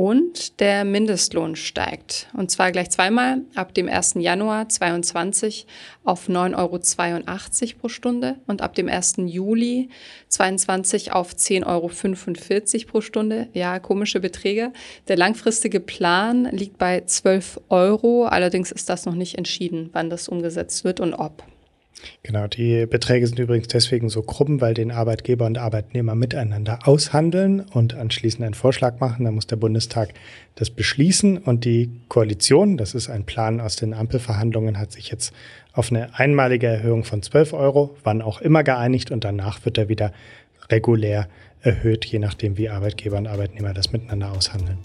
Und 0.00 0.60
der 0.60 0.86
Mindestlohn 0.86 1.56
steigt. 1.56 2.28
Und 2.32 2.50
zwar 2.50 2.72
gleich 2.72 2.88
zweimal 2.88 3.42
ab 3.54 3.74
dem 3.74 3.86
1. 3.86 4.14
Januar 4.14 4.66
2022 4.66 5.66
auf 6.04 6.26
9,82 6.26 6.56
Euro 6.56 7.78
pro 7.78 7.88
Stunde 7.90 8.36
und 8.46 8.62
ab 8.62 8.74
dem 8.74 8.88
1. 8.88 9.16
Juli 9.26 9.90
2022 10.28 11.12
auf 11.12 11.34
10,45 11.34 11.66
Euro 11.66 12.90
pro 12.90 13.02
Stunde. 13.02 13.48
Ja, 13.52 13.78
komische 13.78 14.20
Beträge. 14.20 14.72
Der 15.08 15.18
langfristige 15.18 15.80
Plan 15.80 16.46
liegt 16.50 16.78
bei 16.78 17.02
12 17.02 17.60
Euro. 17.68 18.24
Allerdings 18.24 18.72
ist 18.72 18.88
das 18.88 19.04
noch 19.04 19.14
nicht 19.14 19.36
entschieden, 19.36 19.90
wann 19.92 20.08
das 20.08 20.30
umgesetzt 20.30 20.82
wird 20.82 21.00
und 21.00 21.12
ob. 21.12 21.44
Genau, 22.22 22.46
die 22.46 22.86
Beträge 22.86 23.26
sind 23.26 23.38
übrigens 23.38 23.68
deswegen 23.68 24.08
so 24.08 24.22
krumm, 24.22 24.60
weil 24.60 24.74
den 24.74 24.90
Arbeitgeber 24.90 25.46
und 25.46 25.58
Arbeitnehmer 25.58 26.14
miteinander 26.14 26.80
aushandeln 26.86 27.60
und 27.60 27.94
anschließend 27.94 28.44
einen 28.44 28.54
Vorschlag 28.54 29.00
machen. 29.00 29.24
Da 29.24 29.30
muss 29.30 29.46
der 29.46 29.56
Bundestag 29.56 30.14
das 30.54 30.70
beschließen 30.70 31.38
und 31.38 31.64
die 31.64 31.90
Koalition, 32.08 32.76
das 32.76 32.94
ist 32.94 33.08
ein 33.08 33.24
Plan 33.24 33.60
aus 33.60 33.76
den 33.76 33.94
Ampelverhandlungen, 33.94 34.78
hat 34.78 34.92
sich 34.92 35.10
jetzt 35.10 35.32
auf 35.72 35.90
eine 35.90 36.18
einmalige 36.18 36.66
Erhöhung 36.66 37.04
von 37.04 37.22
12 37.22 37.52
Euro, 37.52 37.96
wann 38.04 38.22
auch 38.22 38.40
immer 38.40 38.64
geeinigt 38.64 39.10
und 39.10 39.24
danach 39.24 39.64
wird 39.64 39.78
er 39.78 39.88
wieder 39.88 40.12
regulär 40.70 41.28
erhöht, 41.62 42.04
je 42.04 42.18
nachdem, 42.18 42.56
wie 42.56 42.68
Arbeitgeber 42.68 43.18
und 43.18 43.26
Arbeitnehmer 43.26 43.74
das 43.74 43.92
miteinander 43.92 44.32
aushandeln. 44.32 44.78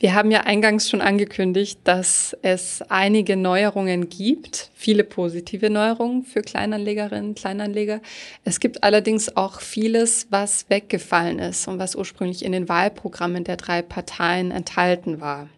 Wir 0.00 0.14
haben 0.14 0.30
ja 0.30 0.40
eingangs 0.44 0.88
schon 0.88 1.02
angekündigt, 1.02 1.80
dass 1.84 2.34
es 2.40 2.82
einige 2.88 3.36
Neuerungen 3.36 4.08
gibt, 4.08 4.70
viele 4.74 5.04
positive 5.04 5.68
Neuerungen 5.68 6.24
für 6.24 6.40
Kleinanlegerinnen, 6.40 7.34
Kleinanleger. 7.34 8.00
Es 8.42 8.60
gibt 8.60 8.82
allerdings 8.82 9.36
auch 9.36 9.60
vieles, 9.60 10.26
was 10.30 10.70
weggefallen 10.70 11.38
ist 11.38 11.68
und 11.68 11.78
was 11.78 11.96
ursprünglich 11.96 12.46
in 12.46 12.52
den 12.52 12.66
Wahlprogrammen 12.66 13.44
der 13.44 13.58
drei 13.58 13.82
Parteien 13.82 14.52
enthalten 14.52 15.20
war. 15.20 15.50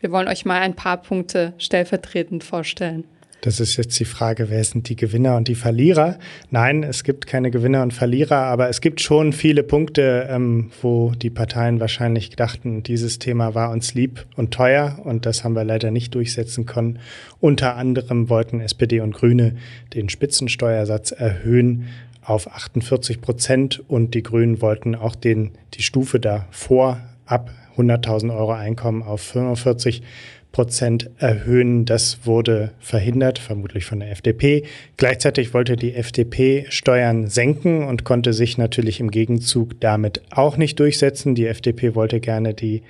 Wir 0.00 0.10
wollen 0.10 0.26
euch 0.26 0.44
mal 0.44 0.60
ein 0.60 0.74
paar 0.74 0.96
Punkte 0.96 1.52
stellvertretend 1.58 2.42
vorstellen. 2.42 3.04
Das 3.42 3.58
ist 3.58 3.76
jetzt 3.76 3.98
die 3.98 4.04
Frage, 4.04 4.50
wer 4.50 4.62
sind 4.64 4.88
die 4.88 4.96
Gewinner 4.96 5.36
und 5.36 5.48
die 5.48 5.54
Verlierer? 5.54 6.18
Nein, 6.50 6.82
es 6.82 7.04
gibt 7.04 7.26
keine 7.26 7.50
Gewinner 7.50 7.82
und 7.82 7.94
Verlierer, 7.94 8.36
aber 8.36 8.68
es 8.68 8.80
gibt 8.80 9.00
schon 9.00 9.32
viele 9.32 9.62
Punkte, 9.62 10.28
ähm, 10.30 10.70
wo 10.82 11.12
die 11.12 11.30
Parteien 11.30 11.80
wahrscheinlich 11.80 12.30
dachten, 12.30 12.82
dieses 12.82 13.18
Thema 13.18 13.54
war 13.54 13.70
uns 13.70 13.94
lieb 13.94 14.26
und 14.36 14.52
teuer 14.52 14.98
und 15.04 15.24
das 15.24 15.42
haben 15.42 15.54
wir 15.54 15.64
leider 15.64 15.90
nicht 15.90 16.14
durchsetzen 16.14 16.66
können. 16.66 16.98
Unter 17.40 17.76
anderem 17.76 18.28
wollten 18.28 18.60
SPD 18.60 19.00
und 19.00 19.14
Grüne 19.14 19.56
den 19.94 20.10
Spitzensteuersatz 20.10 21.12
erhöhen 21.12 21.88
auf 22.22 22.52
48 22.52 23.22
Prozent 23.22 23.82
und 23.88 24.14
die 24.14 24.22
Grünen 24.22 24.60
wollten 24.60 24.94
auch 24.94 25.14
den, 25.14 25.52
die 25.74 25.82
Stufe 25.82 26.20
davor 26.20 27.00
ab 27.24 27.50
100.000 27.76 28.36
Euro 28.36 28.52
Einkommen 28.52 29.02
auf 29.02 29.22
45 29.22 30.02
Prozent 30.52 31.10
erhöhen. 31.18 31.84
Das 31.84 32.20
wurde 32.24 32.72
verhindert, 32.80 33.38
vermutlich 33.38 33.84
von 33.84 34.00
der 34.00 34.10
FDP. 34.10 34.64
Gleichzeitig 34.96 35.54
wollte 35.54 35.76
die 35.76 35.94
FDP 35.94 36.66
Steuern 36.68 37.28
senken 37.28 37.84
und 37.84 38.04
konnte 38.04 38.32
sich 38.32 38.58
natürlich 38.58 39.00
im 39.00 39.10
Gegenzug 39.10 39.80
damit 39.80 40.22
auch 40.30 40.56
nicht 40.56 40.80
durchsetzen. 40.80 41.34
Die 41.34 41.46
FDP 41.46 41.94
wollte 41.94 42.20
gerne 42.20 42.54
die 42.54 42.82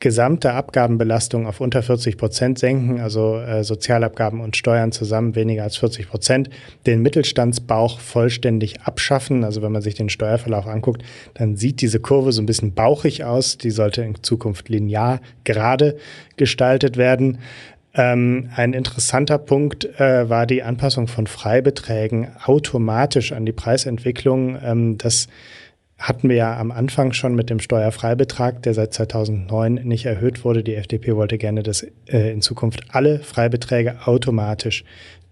gesamte 0.00 0.52
Abgabenbelastung 0.52 1.46
auf 1.46 1.60
unter 1.60 1.82
40 1.82 2.16
Prozent 2.16 2.58
senken, 2.58 3.00
also 3.00 3.36
äh, 3.36 3.64
Sozialabgaben 3.64 4.40
und 4.40 4.56
Steuern 4.56 4.92
zusammen 4.92 5.34
weniger 5.34 5.64
als 5.64 5.76
40 5.76 6.08
Prozent, 6.08 6.50
den 6.86 7.02
Mittelstandsbauch 7.02 7.98
vollständig 7.98 8.82
abschaffen. 8.82 9.42
Also 9.42 9.60
wenn 9.60 9.72
man 9.72 9.82
sich 9.82 9.94
den 9.94 10.08
Steuerverlauf 10.08 10.68
anguckt, 10.68 11.02
dann 11.34 11.56
sieht 11.56 11.80
diese 11.80 11.98
Kurve 11.98 12.30
so 12.30 12.40
ein 12.40 12.46
bisschen 12.46 12.74
bauchig 12.74 13.24
aus. 13.24 13.58
Die 13.58 13.70
sollte 13.70 14.02
in 14.02 14.22
Zukunft 14.22 14.68
linear 14.68 15.20
gerade 15.42 15.96
gestaltet 16.36 16.96
werden. 16.96 17.38
Ähm, 17.94 18.50
ein 18.54 18.74
interessanter 18.74 19.38
Punkt 19.38 19.84
äh, 19.98 20.28
war 20.30 20.46
die 20.46 20.62
Anpassung 20.62 21.08
von 21.08 21.26
Freibeträgen 21.26 22.28
automatisch 22.44 23.32
an 23.32 23.46
die 23.46 23.52
Preisentwicklung. 23.52 24.56
Ähm, 24.62 24.98
das 24.98 25.26
hatten 25.98 26.28
wir 26.28 26.36
ja 26.36 26.56
am 26.58 26.70
Anfang 26.70 27.12
schon 27.12 27.34
mit 27.34 27.50
dem 27.50 27.58
Steuerfreibetrag, 27.58 28.62
der 28.62 28.72
seit 28.72 28.94
2009 28.94 29.74
nicht 29.74 30.06
erhöht 30.06 30.44
wurde. 30.44 30.62
Die 30.62 30.76
FDP 30.76 31.16
wollte 31.16 31.38
gerne, 31.38 31.64
dass 31.64 31.82
äh, 32.06 32.32
in 32.32 32.40
Zukunft 32.40 32.82
alle 32.94 33.18
Freibeträge 33.18 34.06
automatisch 34.06 34.84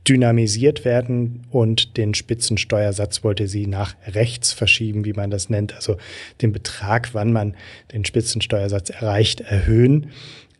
dynamisiert 0.09 0.85
werden 0.85 1.47
und 1.51 1.97
den 1.97 2.15
Spitzensteuersatz 2.15 3.25
wollte 3.25 3.49
sie 3.49 3.67
nach 3.67 3.97
rechts 4.07 4.53
verschieben, 4.53 5.05
wie 5.05 5.13
man 5.13 5.31
das 5.31 5.51
nennt, 5.51 5.75
also 5.75 5.97
den 6.43 6.53
Betrag, 6.53 7.11
wann 7.13 7.33
man 7.33 7.57
den 7.93 8.05
Spitzensteuersatz 8.05 8.91
erreicht, 8.91 9.41
erhöhen. 9.41 10.11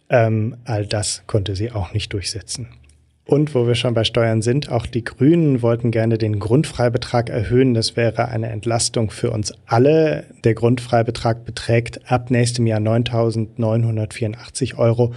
Ähm, 0.09 0.57
all 0.65 0.87
das 0.87 1.23
konnte 1.27 1.55
sie 1.55 1.71
auch 1.71 1.93
nicht 1.93 2.13
durchsetzen. 2.13 2.69
Und 3.27 3.57
wo 3.57 3.67
wir 3.67 3.75
schon 3.75 3.93
bei 3.93 4.05
Steuern 4.05 4.41
sind, 4.41 4.71
auch 4.71 4.87
die 4.87 5.03
Grünen 5.03 5.61
wollten 5.61 5.91
gerne 5.91 6.17
den 6.17 6.39
Grundfreibetrag 6.39 7.29
erhöhen. 7.29 7.75
Das 7.75 7.97
wäre 7.97 8.29
eine 8.29 8.51
Entlastung 8.51 9.11
für 9.11 9.33
uns 9.33 9.53
alle. 9.67 10.27
Der 10.45 10.55
Grundfreibetrag 10.55 11.45
beträgt 11.45 12.01
ab 12.11 12.31
nächstem 12.31 12.69
Jahr 12.69 12.79
9.984 12.79 14.79
Euro. 14.79 15.13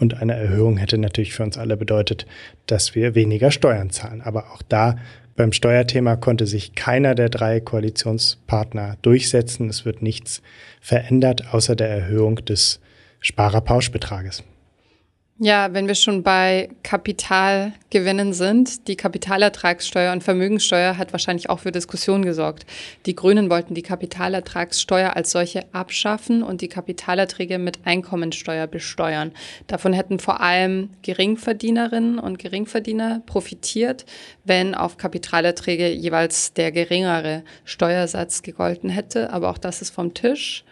Und 0.00 0.20
eine 0.20 0.34
Erhöhung 0.34 0.76
hätte 0.76 0.98
natürlich 0.98 1.34
für 1.34 1.44
uns 1.44 1.56
alle 1.56 1.76
bedeutet, 1.76 2.26
dass 2.66 2.96
wir 2.96 3.14
weniger 3.14 3.52
Steuern 3.52 3.90
zahlen. 3.90 4.22
Aber 4.22 4.50
auch 4.52 4.62
da 4.68 4.96
beim 5.36 5.52
Steuerthema 5.52 6.16
konnte 6.16 6.48
sich 6.48 6.74
keiner 6.74 7.14
der 7.14 7.28
drei 7.28 7.60
Koalitionspartner 7.60 8.96
durchsetzen. 9.02 9.68
Es 9.68 9.84
wird 9.84 10.02
nichts 10.02 10.42
verändert, 10.80 11.54
außer 11.54 11.76
der 11.76 11.90
Erhöhung 11.90 12.44
des 12.44 12.80
Sparerpauschbetrages. 13.20 14.42
Ja, 15.44 15.74
wenn 15.74 15.88
wir 15.88 15.96
schon 15.96 16.22
bei 16.22 16.68
Kapitalgewinnen 16.84 18.32
sind, 18.32 18.86
die 18.86 18.94
Kapitalertragssteuer 18.94 20.12
und 20.12 20.22
Vermögenssteuer 20.22 20.96
hat 20.96 21.10
wahrscheinlich 21.10 21.50
auch 21.50 21.58
für 21.58 21.72
Diskussionen 21.72 22.24
gesorgt. 22.24 22.64
Die 23.06 23.16
Grünen 23.16 23.50
wollten 23.50 23.74
die 23.74 23.82
Kapitalertragssteuer 23.82 25.16
als 25.16 25.32
solche 25.32 25.64
abschaffen 25.74 26.44
und 26.44 26.60
die 26.60 26.68
Kapitalerträge 26.68 27.58
mit 27.58 27.80
Einkommensteuer 27.84 28.68
besteuern. 28.68 29.32
Davon 29.66 29.92
hätten 29.92 30.20
vor 30.20 30.40
allem 30.42 30.90
Geringverdienerinnen 31.02 32.20
und 32.20 32.38
Geringverdiener 32.38 33.20
profitiert, 33.26 34.04
wenn 34.44 34.76
auf 34.76 34.96
Kapitalerträge 34.96 35.88
jeweils 35.88 36.52
der 36.52 36.70
geringere 36.70 37.42
Steuersatz 37.64 38.42
gegolten 38.42 38.90
hätte. 38.90 39.32
Aber 39.32 39.50
auch 39.50 39.58
das 39.58 39.82
ist 39.82 39.90
vom 39.90 40.14
Tisch. 40.14 40.62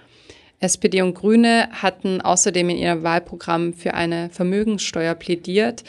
SPD 0.61 1.01
und 1.01 1.14
Grüne 1.14 1.68
hatten 1.73 2.20
außerdem 2.20 2.68
in 2.68 2.77
ihrem 2.77 3.03
Wahlprogramm 3.03 3.73
für 3.73 3.94
eine 3.94 4.29
Vermögenssteuer 4.31 5.14
plädiert. 5.14 5.85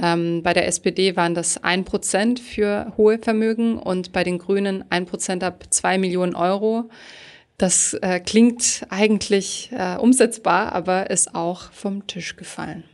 Ähm, 0.00 0.42
bei 0.42 0.52
der 0.52 0.66
SPD 0.66 1.16
waren 1.16 1.34
das 1.34 1.62
ein 1.62 1.84
Prozent 1.84 2.40
für 2.40 2.92
hohe 2.96 3.18
Vermögen 3.18 3.78
und 3.78 4.12
bei 4.12 4.24
den 4.24 4.38
Grünen 4.38 4.84
ein 4.90 5.06
Prozent 5.06 5.44
ab 5.44 5.64
zwei 5.70 5.96
Millionen 5.96 6.34
Euro. 6.34 6.90
Das 7.56 7.94
äh, 7.94 8.20
klingt 8.20 8.86
eigentlich 8.90 9.70
äh, 9.72 9.96
umsetzbar, 9.96 10.72
aber 10.72 11.08
ist 11.08 11.34
auch 11.34 11.70
vom 11.72 12.06
Tisch 12.06 12.36
gefallen. 12.36 12.84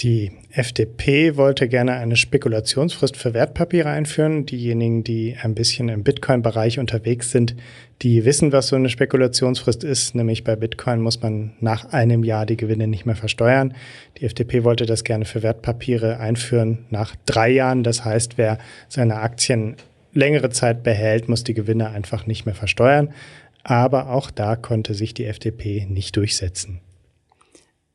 Die 0.00 0.32
FDP 0.50 1.36
wollte 1.36 1.68
gerne 1.68 1.92
eine 1.92 2.16
Spekulationsfrist 2.16 3.18
für 3.18 3.34
Wertpapiere 3.34 3.90
einführen. 3.90 4.46
Diejenigen, 4.46 5.04
die 5.04 5.36
ein 5.38 5.54
bisschen 5.54 5.90
im 5.90 6.04
Bitcoin-Bereich 6.04 6.78
unterwegs 6.78 7.30
sind, 7.30 7.54
die 8.00 8.24
wissen, 8.24 8.50
was 8.50 8.68
so 8.68 8.76
eine 8.76 8.88
Spekulationsfrist 8.88 9.84
ist. 9.84 10.14
Nämlich 10.14 10.42
bei 10.42 10.56
Bitcoin 10.56 11.02
muss 11.02 11.20
man 11.20 11.52
nach 11.60 11.92
einem 11.92 12.24
Jahr 12.24 12.46
die 12.46 12.56
Gewinne 12.56 12.86
nicht 12.86 13.04
mehr 13.04 13.14
versteuern. 13.14 13.74
Die 14.16 14.24
FDP 14.24 14.64
wollte 14.64 14.86
das 14.86 15.04
gerne 15.04 15.26
für 15.26 15.42
Wertpapiere 15.42 16.18
einführen 16.18 16.86
nach 16.88 17.14
drei 17.26 17.50
Jahren. 17.50 17.82
Das 17.82 18.02
heißt, 18.02 18.38
wer 18.38 18.56
seine 18.88 19.16
Aktien 19.16 19.76
längere 20.14 20.48
Zeit 20.48 20.82
behält, 20.82 21.28
muss 21.28 21.44
die 21.44 21.54
Gewinne 21.54 21.90
einfach 21.90 22.26
nicht 22.26 22.46
mehr 22.46 22.54
versteuern. 22.54 23.12
Aber 23.64 24.08
auch 24.08 24.30
da 24.30 24.56
konnte 24.56 24.94
sich 24.94 25.12
die 25.12 25.26
FDP 25.26 25.86
nicht 25.90 26.16
durchsetzen. 26.16 26.80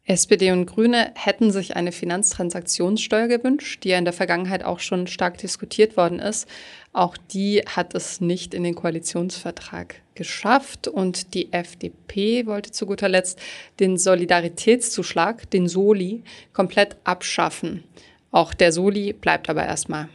SPD 0.08 0.52
und 0.52 0.68
Grüne 0.68 1.12
hätten 1.16 1.52
sich 1.52 1.76
eine 1.76 1.92
Finanztransaktionssteuer 1.92 3.28
gewünscht, 3.28 3.84
die 3.84 3.90
ja 3.90 3.98
in 3.98 4.06
der 4.06 4.14
Vergangenheit 4.14 4.64
auch 4.64 4.80
schon 4.80 5.08
stark 5.08 5.40
diskutiert 5.40 5.98
worden 5.98 6.20
ist. 6.20 6.48
Auch 6.94 7.18
die 7.18 7.64
hat 7.66 7.96
es 7.96 8.22
nicht 8.22 8.54
in 8.54 8.64
den 8.64 8.76
Koalitionsvertrag 8.76 9.96
geschafft 10.14 10.88
und 10.88 11.34
die 11.34 11.52
FDP 11.52 12.46
wollte 12.46 12.72
zu 12.72 12.86
guter 12.86 13.10
Letzt 13.10 13.40
den 13.80 13.98
Solidaritätszuschlag, 13.98 15.50
den 15.50 15.68
Soli, 15.68 16.24
komplett 16.54 16.98
abschaffen. 17.04 17.84
Auch 18.30 18.54
der 18.54 18.72
Soli 18.72 19.12
bleibt 19.12 19.50
aber 19.50 19.66
erstmal. 19.66 20.08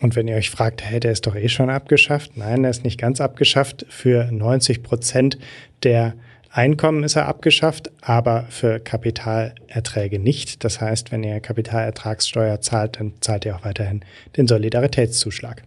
Und 0.00 0.14
wenn 0.14 0.28
ihr 0.28 0.36
euch 0.36 0.50
fragt, 0.50 0.84
hey, 0.84 1.00
der 1.00 1.12
ist 1.12 1.26
doch 1.26 1.34
eh 1.34 1.48
schon 1.48 1.70
abgeschafft. 1.70 2.36
Nein, 2.36 2.62
der 2.62 2.70
ist 2.70 2.84
nicht 2.84 3.00
ganz 3.00 3.20
abgeschafft. 3.20 3.84
Für 3.88 4.30
90 4.30 4.82
Prozent 4.82 5.38
der 5.82 6.14
Einkommen 6.56 7.04
ist 7.04 7.16
er 7.16 7.28
abgeschafft, 7.28 7.90
aber 8.00 8.46
für 8.48 8.80
Kapitalerträge 8.80 10.18
nicht. 10.18 10.64
Das 10.64 10.80
heißt, 10.80 11.12
wenn 11.12 11.22
ihr 11.22 11.38
Kapitalertragssteuer 11.40 12.62
zahlt, 12.62 12.98
dann 12.98 13.12
zahlt 13.20 13.44
ihr 13.44 13.56
auch 13.56 13.64
weiterhin 13.66 14.00
den 14.38 14.48
Solidaritätszuschlag. 14.48 15.64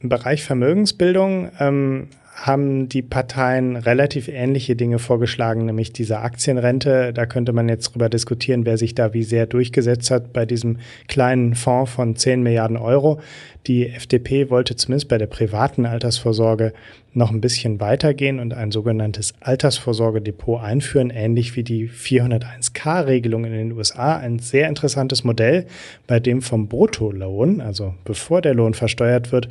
Im 0.00 0.10
Bereich 0.10 0.44
Vermögensbildung 0.44 1.50
ähm, 1.58 2.10
haben 2.40 2.88
die 2.88 3.02
Parteien 3.02 3.74
relativ 3.74 4.28
ähnliche 4.28 4.76
Dinge 4.76 5.00
vorgeschlagen, 5.00 5.66
nämlich 5.66 5.92
diese 5.92 6.20
Aktienrente. 6.20 7.12
Da 7.12 7.26
könnte 7.26 7.52
man 7.52 7.68
jetzt 7.68 7.92
drüber 7.92 8.08
diskutieren, 8.08 8.64
wer 8.64 8.78
sich 8.78 8.94
da 8.94 9.12
wie 9.12 9.24
sehr 9.24 9.46
durchgesetzt 9.46 10.10
hat 10.12 10.32
bei 10.32 10.46
diesem 10.46 10.78
kleinen 11.08 11.56
Fonds 11.56 11.90
von 11.90 12.14
10 12.14 12.42
Milliarden 12.42 12.76
Euro. 12.76 13.20
Die 13.66 13.88
FDP 13.88 14.50
wollte 14.50 14.76
zumindest 14.76 15.08
bei 15.08 15.18
der 15.18 15.26
privaten 15.26 15.84
Altersvorsorge 15.84 16.72
noch 17.12 17.30
ein 17.30 17.40
bisschen 17.40 17.80
weitergehen 17.80 18.38
und 18.38 18.54
ein 18.54 18.70
sogenanntes 18.70 19.34
Altersvorsorgedepot 19.40 20.62
einführen, 20.62 21.10
ähnlich 21.10 21.56
wie 21.56 21.64
die 21.64 21.88
401k-Regelung 21.88 23.44
in 23.44 23.52
den 23.52 23.72
USA. 23.72 24.16
Ein 24.16 24.38
sehr 24.38 24.68
interessantes 24.68 25.24
Modell, 25.24 25.66
bei 26.06 26.20
dem 26.20 26.40
vom 26.40 26.68
Bruttolohn, 26.68 27.60
also 27.60 27.94
bevor 28.04 28.40
der 28.40 28.54
Lohn 28.54 28.74
versteuert 28.74 29.32
wird, 29.32 29.48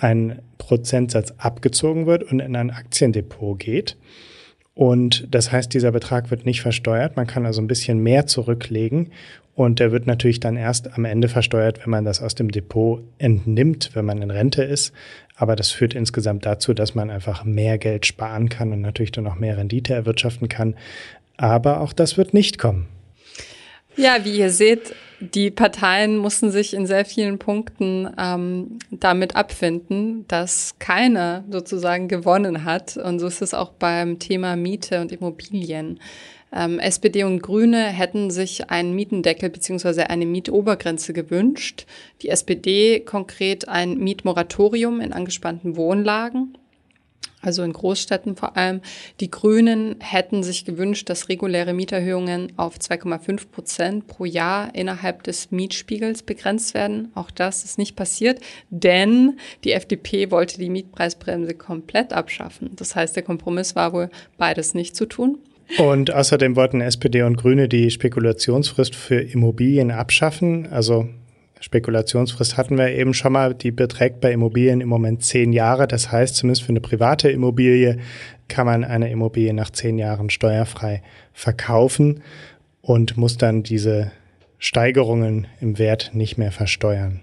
ein 0.00 0.40
Prozentsatz 0.58 1.32
abgezogen 1.38 2.06
wird 2.06 2.24
und 2.24 2.40
in 2.40 2.56
ein 2.56 2.70
Aktiendepot 2.70 3.58
geht. 3.58 3.96
Und 4.74 5.26
das 5.34 5.52
heißt, 5.52 5.74
dieser 5.74 5.92
Betrag 5.92 6.30
wird 6.30 6.46
nicht 6.46 6.62
versteuert. 6.62 7.16
Man 7.16 7.26
kann 7.26 7.44
also 7.44 7.60
ein 7.60 7.66
bisschen 7.66 7.98
mehr 7.98 8.26
zurücklegen. 8.26 9.10
Und 9.54 9.78
der 9.78 9.92
wird 9.92 10.06
natürlich 10.06 10.40
dann 10.40 10.56
erst 10.56 10.94
am 10.96 11.04
Ende 11.04 11.28
versteuert, 11.28 11.80
wenn 11.82 11.90
man 11.90 12.04
das 12.04 12.22
aus 12.22 12.34
dem 12.34 12.50
Depot 12.50 13.02
entnimmt, 13.18 13.90
wenn 13.94 14.06
man 14.06 14.22
in 14.22 14.30
Rente 14.30 14.62
ist. 14.62 14.94
Aber 15.36 15.54
das 15.54 15.70
führt 15.70 15.92
insgesamt 15.92 16.46
dazu, 16.46 16.72
dass 16.72 16.94
man 16.94 17.10
einfach 17.10 17.44
mehr 17.44 17.76
Geld 17.76 18.06
sparen 18.06 18.48
kann 18.48 18.72
und 18.72 18.80
natürlich 18.80 19.12
dann 19.12 19.26
auch 19.26 19.34
mehr 19.34 19.58
Rendite 19.58 19.92
erwirtschaften 19.92 20.48
kann. 20.48 20.76
Aber 21.36 21.80
auch 21.82 21.92
das 21.92 22.16
wird 22.16 22.32
nicht 22.32 22.58
kommen. 22.58 22.86
Ja, 23.96 24.24
wie 24.24 24.38
ihr 24.38 24.50
seht, 24.50 24.94
die 25.20 25.50
Parteien 25.50 26.16
mussten 26.16 26.50
sich 26.50 26.72
in 26.72 26.86
sehr 26.86 27.04
vielen 27.04 27.38
Punkten 27.38 28.08
ähm, 28.18 28.78
damit 28.90 29.36
abfinden, 29.36 30.24
dass 30.28 30.74
keiner 30.78 31.44
sozusagen 31.50 32.08
gewonnen 32.08 32.64
hat. 32.64 32.96
Und 32.96 33.18
so 33.18 33.26
ist 33.26 33.42
es 33.42 33.52
auch 33.52 33.70
beim 33.72 34.18
Thema 34.18 34.56
Miete 34.56 35.00
und 35.00 35.12
Immobilien. 35.12 36.00
Ähm, 36.52 36.78
SPD 36.78 37.24
und 37.24 37.42
Grüne 37.42 37.84
hätten 37.84 38.30
sich 38.30 38.70
einen 38.70 38.94
Mietendeckel 38.94 39.50
beziehungsweise 39.50 40.08
eine 40.08 40.24
Mietobergrenze 40.24 41.12
gewünscht. 41.12 41.86
Die 42.22 42.30
SPD 42.30 43.00
konkret 43.00 43.68
ein 43.68 43.98
Mietmoratorium 43.98 45.00
in 45.00 45.12
angespannten 45.12 45.76
Wohnlagen 45.76 46.56
also 47.42 47.62
in 47.62 47.72
Großstädten 47.72 48.36
vor 48.36 48.56
allem. 48.56 48.80
Die 49.20 49.30
Grünen 49.30 49.96
hätten 50.00 50.42
sich 50.42 50.64
gewünscht, 50.64 51.08
dass 51.08 51.28
reguläre 51.28 51.72
Mieterhöhungen 51.72 52.52
auf 52.56 52.78
2,5 52.78 53.50
Prozent 53.50 54.06
pro 54.06 54.24
Jahr 54.24 54.74
innerhalb 54.74 55.22
des 55.22 55.50
Mietspiegels 55.50 56.22
begrenzt 56.22 56.74
werden. 56.74 57.10
Auch 57.14 57.30
das 57.30 57.64
ist 57.64 57.78
nicht 57.78 57.96
passiert, 57.96 58.40
denn 58.70 59.38
die 59.64 59.72
FDP 59.72 60.30
wollte 60.30 60.58
die 60.58 60.70
Mietpreisbremse 60.70 61.54
komplett 61.54 62.12
abschaffen. 62.12 62.70
Das 62.76 62.94
heißt, 62.96 63.16
der 63.16 63.22
Kompromiss 63.22 63.76
war 63.76 63.92
wohl, 63.92 64.10
beides 64.38 64.74
nicht 64.74 64.96
zu 64.96 65.06
tun. 65.06 65.38
Und 65.78 66.12
außerdem 66.12 66.56
wollten 66.56 66.80
SPD 66.80 67.22
und 67.22 67.36
Grüne 67.36 67.68
die 67.68 67.90
Spekulationsfrist 67.90 68.96
für 68.96 69.20
Immobilien 69.20 69.90
abschaffen. 69.92 70.66
Also 70.66 71.08
Spekulationsfrist 71.60 72.56
hatten 72.56 72.78
wir 72.78 72.88
eben 72.88 73.14
schon 73.14 73.34
mal, 73.34 73.54
die 73.54 73.70
beträgt 73.70 74.20
bei 74.20 74.32
Immobilien 74.32 74.80
im 74.80 74.88
Moment 74.88 75.22
zehn 75.22 75.52
Jahre. 75.52 75.86
Das 75.86 76.10
heißt, 76.10 76.34
zumindest 76.36 76.62
für 76.62 76.70
eine 76.70 76.80
private 76.80 77.30
Immobilie 77.30 77.98
kann 78.48 78.66
man 78.66 78.82
eine 78.82 79.10
Immobilie 79.10 79.52
nach 79.52 79.70
zehn 79.70 79.98
Jahren 79.98 80.30
steuerfrei 80.30 81.02
verkaufen 81.32 82.22
und 82.80 83.16
muss 83.16 83.36
dann 83.36 83.62
diese 83.62 84.10
Steigerungen 84.58 85.46
im 85.60 85.78
Wert 85.78 86.10
nicht 86.14 86.38
mehr 86.38 86.52
versteuern. 86.52 87.20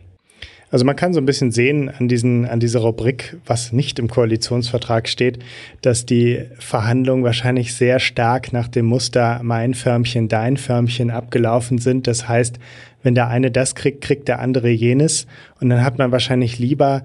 Also 0.70 0.84
man 0.84 0.98
kann 0.98 1.14
so 1.14 1.22
ein 1.22 1.26
bisschen 1.26 1.52
sehen 1.52 1.90
an, 1.90 2.10
diesen, 2.10 2.46
an 2.46 2.60
dieser 2.60 2.82
Rubrik, 2.82 3.38
was 3.46 3.72
nicht 3.72 4.00
im 4.00 4.10
Koalitionsvertrag 4.10 5.08
steht, 5.08 5.40
dass 5.82 6.06
die 6.06 6.42
Verhandlungen 6.60 7.24
wahrscheinlich 7.24 7.74
sehr 7.74 8.00
stark 8.00 8.52
nach 8.52 8.68
dem 8.68 8.86
Muster 8.86 9.40
mein 9.44 9.74
Förmchen, 9.74 10.28
dein 10.28 10.58
Förmchen 10.58 11.10
abgelaufen 11.10 11.78
sind. 11.78 12.08
Das 12.08 12.28
heißt, 12.28 12.60
wenn 13.02 13.16
der 13.16 13.30
eine 13.30 13.50
das 13.50 13.76
kriegt, 13.76 14.02
kriegt 14.02 14.28
der 14.28 14.40
andere 14.40 14.70
jenes. 14.70 15.26
Und 15.62 15.70
dann 15.70 15.86
hat 15.86 15.98
man 15.98 16.12
wahrscheinlich 16.12 16.60
lieber 16.60 17.04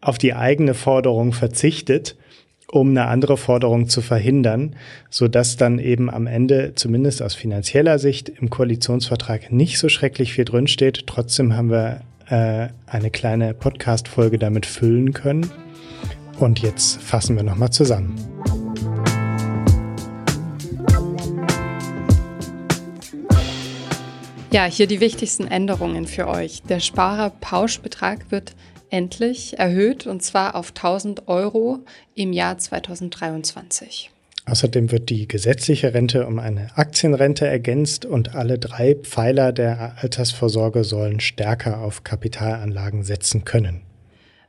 auf 0.00 0.16
die 0.16 0.34
eigene 0.34 0.74
Forderung 0.74 1.32
verzichtet, 1.32 2.16
um 2.70 2.90
eine 2.90 3.06
andere 3.06 3.36
Forderung 3.36 3.88
zu 3.88 4.00
verhindern, 4.00 4.76
so 5.08 5.26
dass 5.26 5.56
dann 5.56 5.80
eben 5.80 6.08
am 6.08 6.28
Ende 6.28 6.74
zumindest 6.76 7.20
aus 7.20 7.34
finanzieller 7.34 7.98
Sicht 7.98 8.28
im 8.28 8.50
Koalitionsvertrag 8.50 9.50
nicht 9.50 9.80
so 9.80 9.88
schrecklich 9.88 10.32
viel 10.32 10.44
drinsteht. 10.44 11.08
Trotzdem 11.08 11.56
haben 11.56 11.70
wir 11.70 12.02
äh, 12.30 12.68
eine 12.86 13.10
kleine 13.10 13.54
Podcast-Folge 13.54 14.38
damit 14.38 14.64
füllen 14.64 15.12
können. 15.12 15.50
Und 16.38 16.60
jetzt 16.60 17.02
fassen 17.02 17.36
wir 17.36 17.42
nochmal 17.42 17.70
zusammen. 17.70 18.16
Ja, 24.52 24.64
hier 24.64 24.86
die 24.86 25.00
wichtigsten 25.00 25.46
Änderungen 25.46 26.06
für 26.06 26.26
euch. 26.26 26.62
Der 26.62 26.80
Sparerpauschbetrag 26.80 28.30
wird 28.30 28.56
endlich 28.90 29.58
erhöht 29.58 30.06
und 30.06 30.22
zwar 30.22 30.56
auf 30.56 30.70
1000 30.70 31.28
Euro 31.28 31.80
im 32.14 32.32
Jahr 32.32 32.58
2023. 32.58 34.10
Außerdem 34.46 34.90
wird 34.90 35.10
die 35.10 35.28
gesetzliche 35.28 35.94
Rente 35.94 36.26
um 36.26 36.38
eine 36.38 36.76
Aktienrente 36.76 37.46
ergänzt 37.46 38.04
und 38.04 38.34
alle 38.34 38.58
drei 38.58 38.94
Pfeiler 38.94 39.52
der 39.52 39.96
Altersvorsorge 40.00 40.82
sollen 40.84 41.20
stärker 41.20 41.80
auf 41.80 42.04
Kapitalanlagen 42.04 43.02
setzen 43.04 43.44
können. 43.44 43.82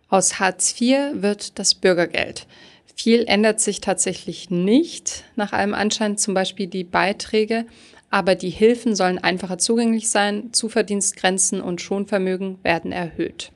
Aus 0.10 0.40
Hartz 0.40 0.80
IV 0.80 0.98
wird 1.22 1.60
das 1.60 1.76
Bürgergeld. 1.76 2.48
Viel 2.96 3.24
ändert 3.28 3.60
sich 3.60 3.82
tatsächlich 3.82 4.50
nicht, 4.50 5.24
nach 5.36 5.54
allem 5.54 5.74
Anschein 5.74 6.18
zum 6.18 6.34
Beispiel 6.34 6.68
die 6.68 6.84
Beiträge, 6.84 7.66
aber 8.10 8.36
die 8.36 8.50
Hilfen 8.50 8.96
sollen 8.96 9.20
einfacher 9.20 9.58
zugänglich 9.58 10.10
sein, 10.10 10.52
Zuverdienstgrenzen 10.52 11.62
und 11.62 11.82
Schonvermögen 11.82 12.60
werden 12.64 12.92
erhöht. 12.92 13.52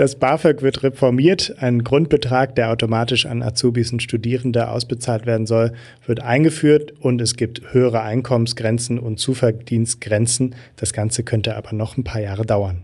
Das 0.00 0.14
BAföG 0.14 0.62
wird 0.62 0.82
reformiert. 0.82 1.56
Ein 1.58 1.84
Grundbetrag, 1.84 2.54
der 2.54 2.70
automatisch 2.70 3.26
an 3.26 3.42
Azubis 3.42 3.92
und 3.92 4.02
Studierende 4.02 4.70
ausbezahlt 4.70 5.26
werden 5.26 5.44
soll, 5.44 5.74
wird 6.06 6.20
eingeführt 6.20 6.94
und 7.00 7.20
es 7.20 7.36
gibt 7.36 7.74
höhere 7.74 8.00
Einkommensgrenzen 8.00 8.98
und 8.98 9.18
Zuverdienstgrenzen. 9.18 10.54
Das 10.76 10.94
Ganze 10.94 11.22
könnte 11.22 11.54
aber 11.54 11.74
noch 11.74 11.98
ein 11.98 12.04
paar 12.04 12.22
Jahre 12.22 12.46
dauern. 12.46 12.80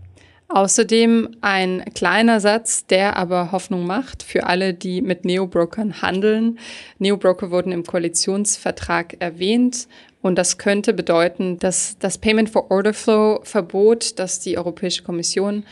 Außerdem 0.49 1.31
ein 1.41 1.87
kleiner 1.95 2.39
Satz, 2.39 2.85
der 2.85 3.17
aber 3.17 3.51
Hoffnung 3.51 3.87
macht 3.87 4.23
für 4.23 4.45
alle, 4.45 4.75
die 4.75 5.01
mit 5.01 5.25
Neobrokern 5.25 6.03
handeln. 6.03 6.59
Neobroker 6.99 7.51
wurden 7.51 7.73
im 7.73 7.85
Koalitionsvertrag 7.85 9.17
erwähnt 9.21 9.89
und 10.21 10.37
das 10.37 10.59
könnte 10.59 10.93
bedeuten, 10.93 11.59
dass 11.59 11.97
das 11.99 12.19
Payment 12.19 12.51
for 12.51 12.71
Order 12.71 12.93
Flow 12.93 13.41
Verbot, 13.43 14.19
das 14.19 14.39
die 14.41 14.59
Europäische 14.59 15.03
Kommission 15.03 15.65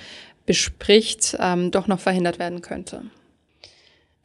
bespricht, 0.46 1.36
ähm, 1.40 1.70
doch 1.70 1.86
noch 1.86 2.00
verhindert 2.00 2.38
werden 2.38 2.62
könnte. 2.62 3.02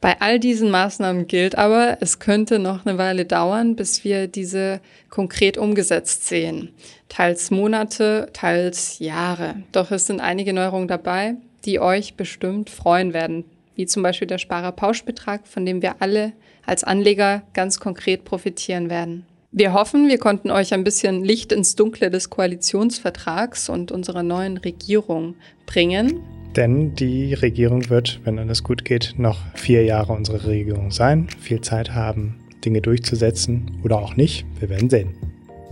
Bei 0.00 0.18
all 0.20 0.40
diesen 0.40 0.70
Maßnahmen 0.70 1.26
gilt 1.26 1.58
aber, 1.58 1.98
es 2.00 2.18
könnte 2.18 2.58
noch 2.58 2.86
eine 2.86 2.96
Weile 2.96 3.26
dauern, 3.26 3.76
bis 3.76 4.02
wir 4.02 4.28
diese 4.28 4.80
konkret 5.10 5.58
umgesetzt 5.58 6.26
sehen. 6.26 6.72
Teils 7.10 7.50
Monate, 7.50 8.30
teils 8.32 8.98
Jahre. 8.98 9.56
Doch 9.72 9.90
es 9.90 10.06
sind 10.06 10.20
einige 10.20 10.54
Neuerungen 10.54 10.88
dabei, 10.88 11.34
die 11.66 11.80
euch 11.80 12.14
bestimmt 12.14 12.70
freuen 12.70 13.12
werden, 13.12 13.44
wie 13.74 13.84
zum 13.84 14.02
Beispiel 14.02 14.28
der 14.28 14.38
Sparerpauschbetrag, 14.38 15.46
von 15.46 15.66
dem 15.66 15.82
wir 15.82 15.96
alle 16.00 16.32
als 16.64 16.82
Anleger 16.82 17.42
ganz 17.52 17.78
konkret 17.78 18.24
profitieren 18.24 18.88
werden. 18.88 19.26
Wir 19.52 19.72
hoffen, 19.72 20.06
wir 20.06 20.18
konnten 20.18 20.52
euch 20.52 20.72
ein 20.74 20.84
bisschen 20.84 21.24
Licht 21.24 21.50
ins 21.50 21.74
Dunkle 21.74 22.08
des 22.08 22.30
Koalitionsvertrags 22.30 23.68
und 23.68 23.90
unserer 23.90 24.22
neuen 24.22 24.58
Regierung 24.58 25.34
bringen. 25.66 26.20
Denn 26.54 26.94
die 26.94 27.34
Regierung 27.34 27.90
wird, 27.90 28.20
wenn 28.22 28.38
alles 28.38 28.62
gut 28.62 28.84
geht, 28.84 29.14
noch 29.18 29.38
vier 29.56 29.82
Jahre 29.82 30.12
unsere 30.12 30.46
Regierung 30.46 30.92
sein, 30.92 31.26
viel 31.40 31.60
Zeit 31.62 31.90
haben, 31.96 32.38
Dinge 32.64 32.80
durchzusetzen 32.80 33.80
oder 33.82 33.98
auch 33.98 34.14
nicht. 34.14 34.46
Wir 34.60 34.68
werden 34.68 34.88
sehen. 34.88 35.16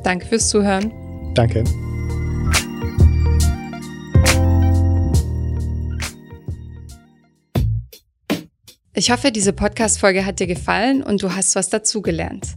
Danke 0.03 0.27
fürs 0.27 0.49
Zuhören. 0.49 0.93
Danke. 1.35 1.63
Ich 8.93 9.13
hoffe, 9.13 9.31
diese 9.31 9.53
Podcast-Folge 9.53 10.27
hat 10.27 10.41
dir 10.41 10.49
gefallen 10.49 11.05
und 11.05 11.23
du 11.23 11.33
hast 11.33 11.55
was 11.55 11.69
dazugelernt. 11.69 12.57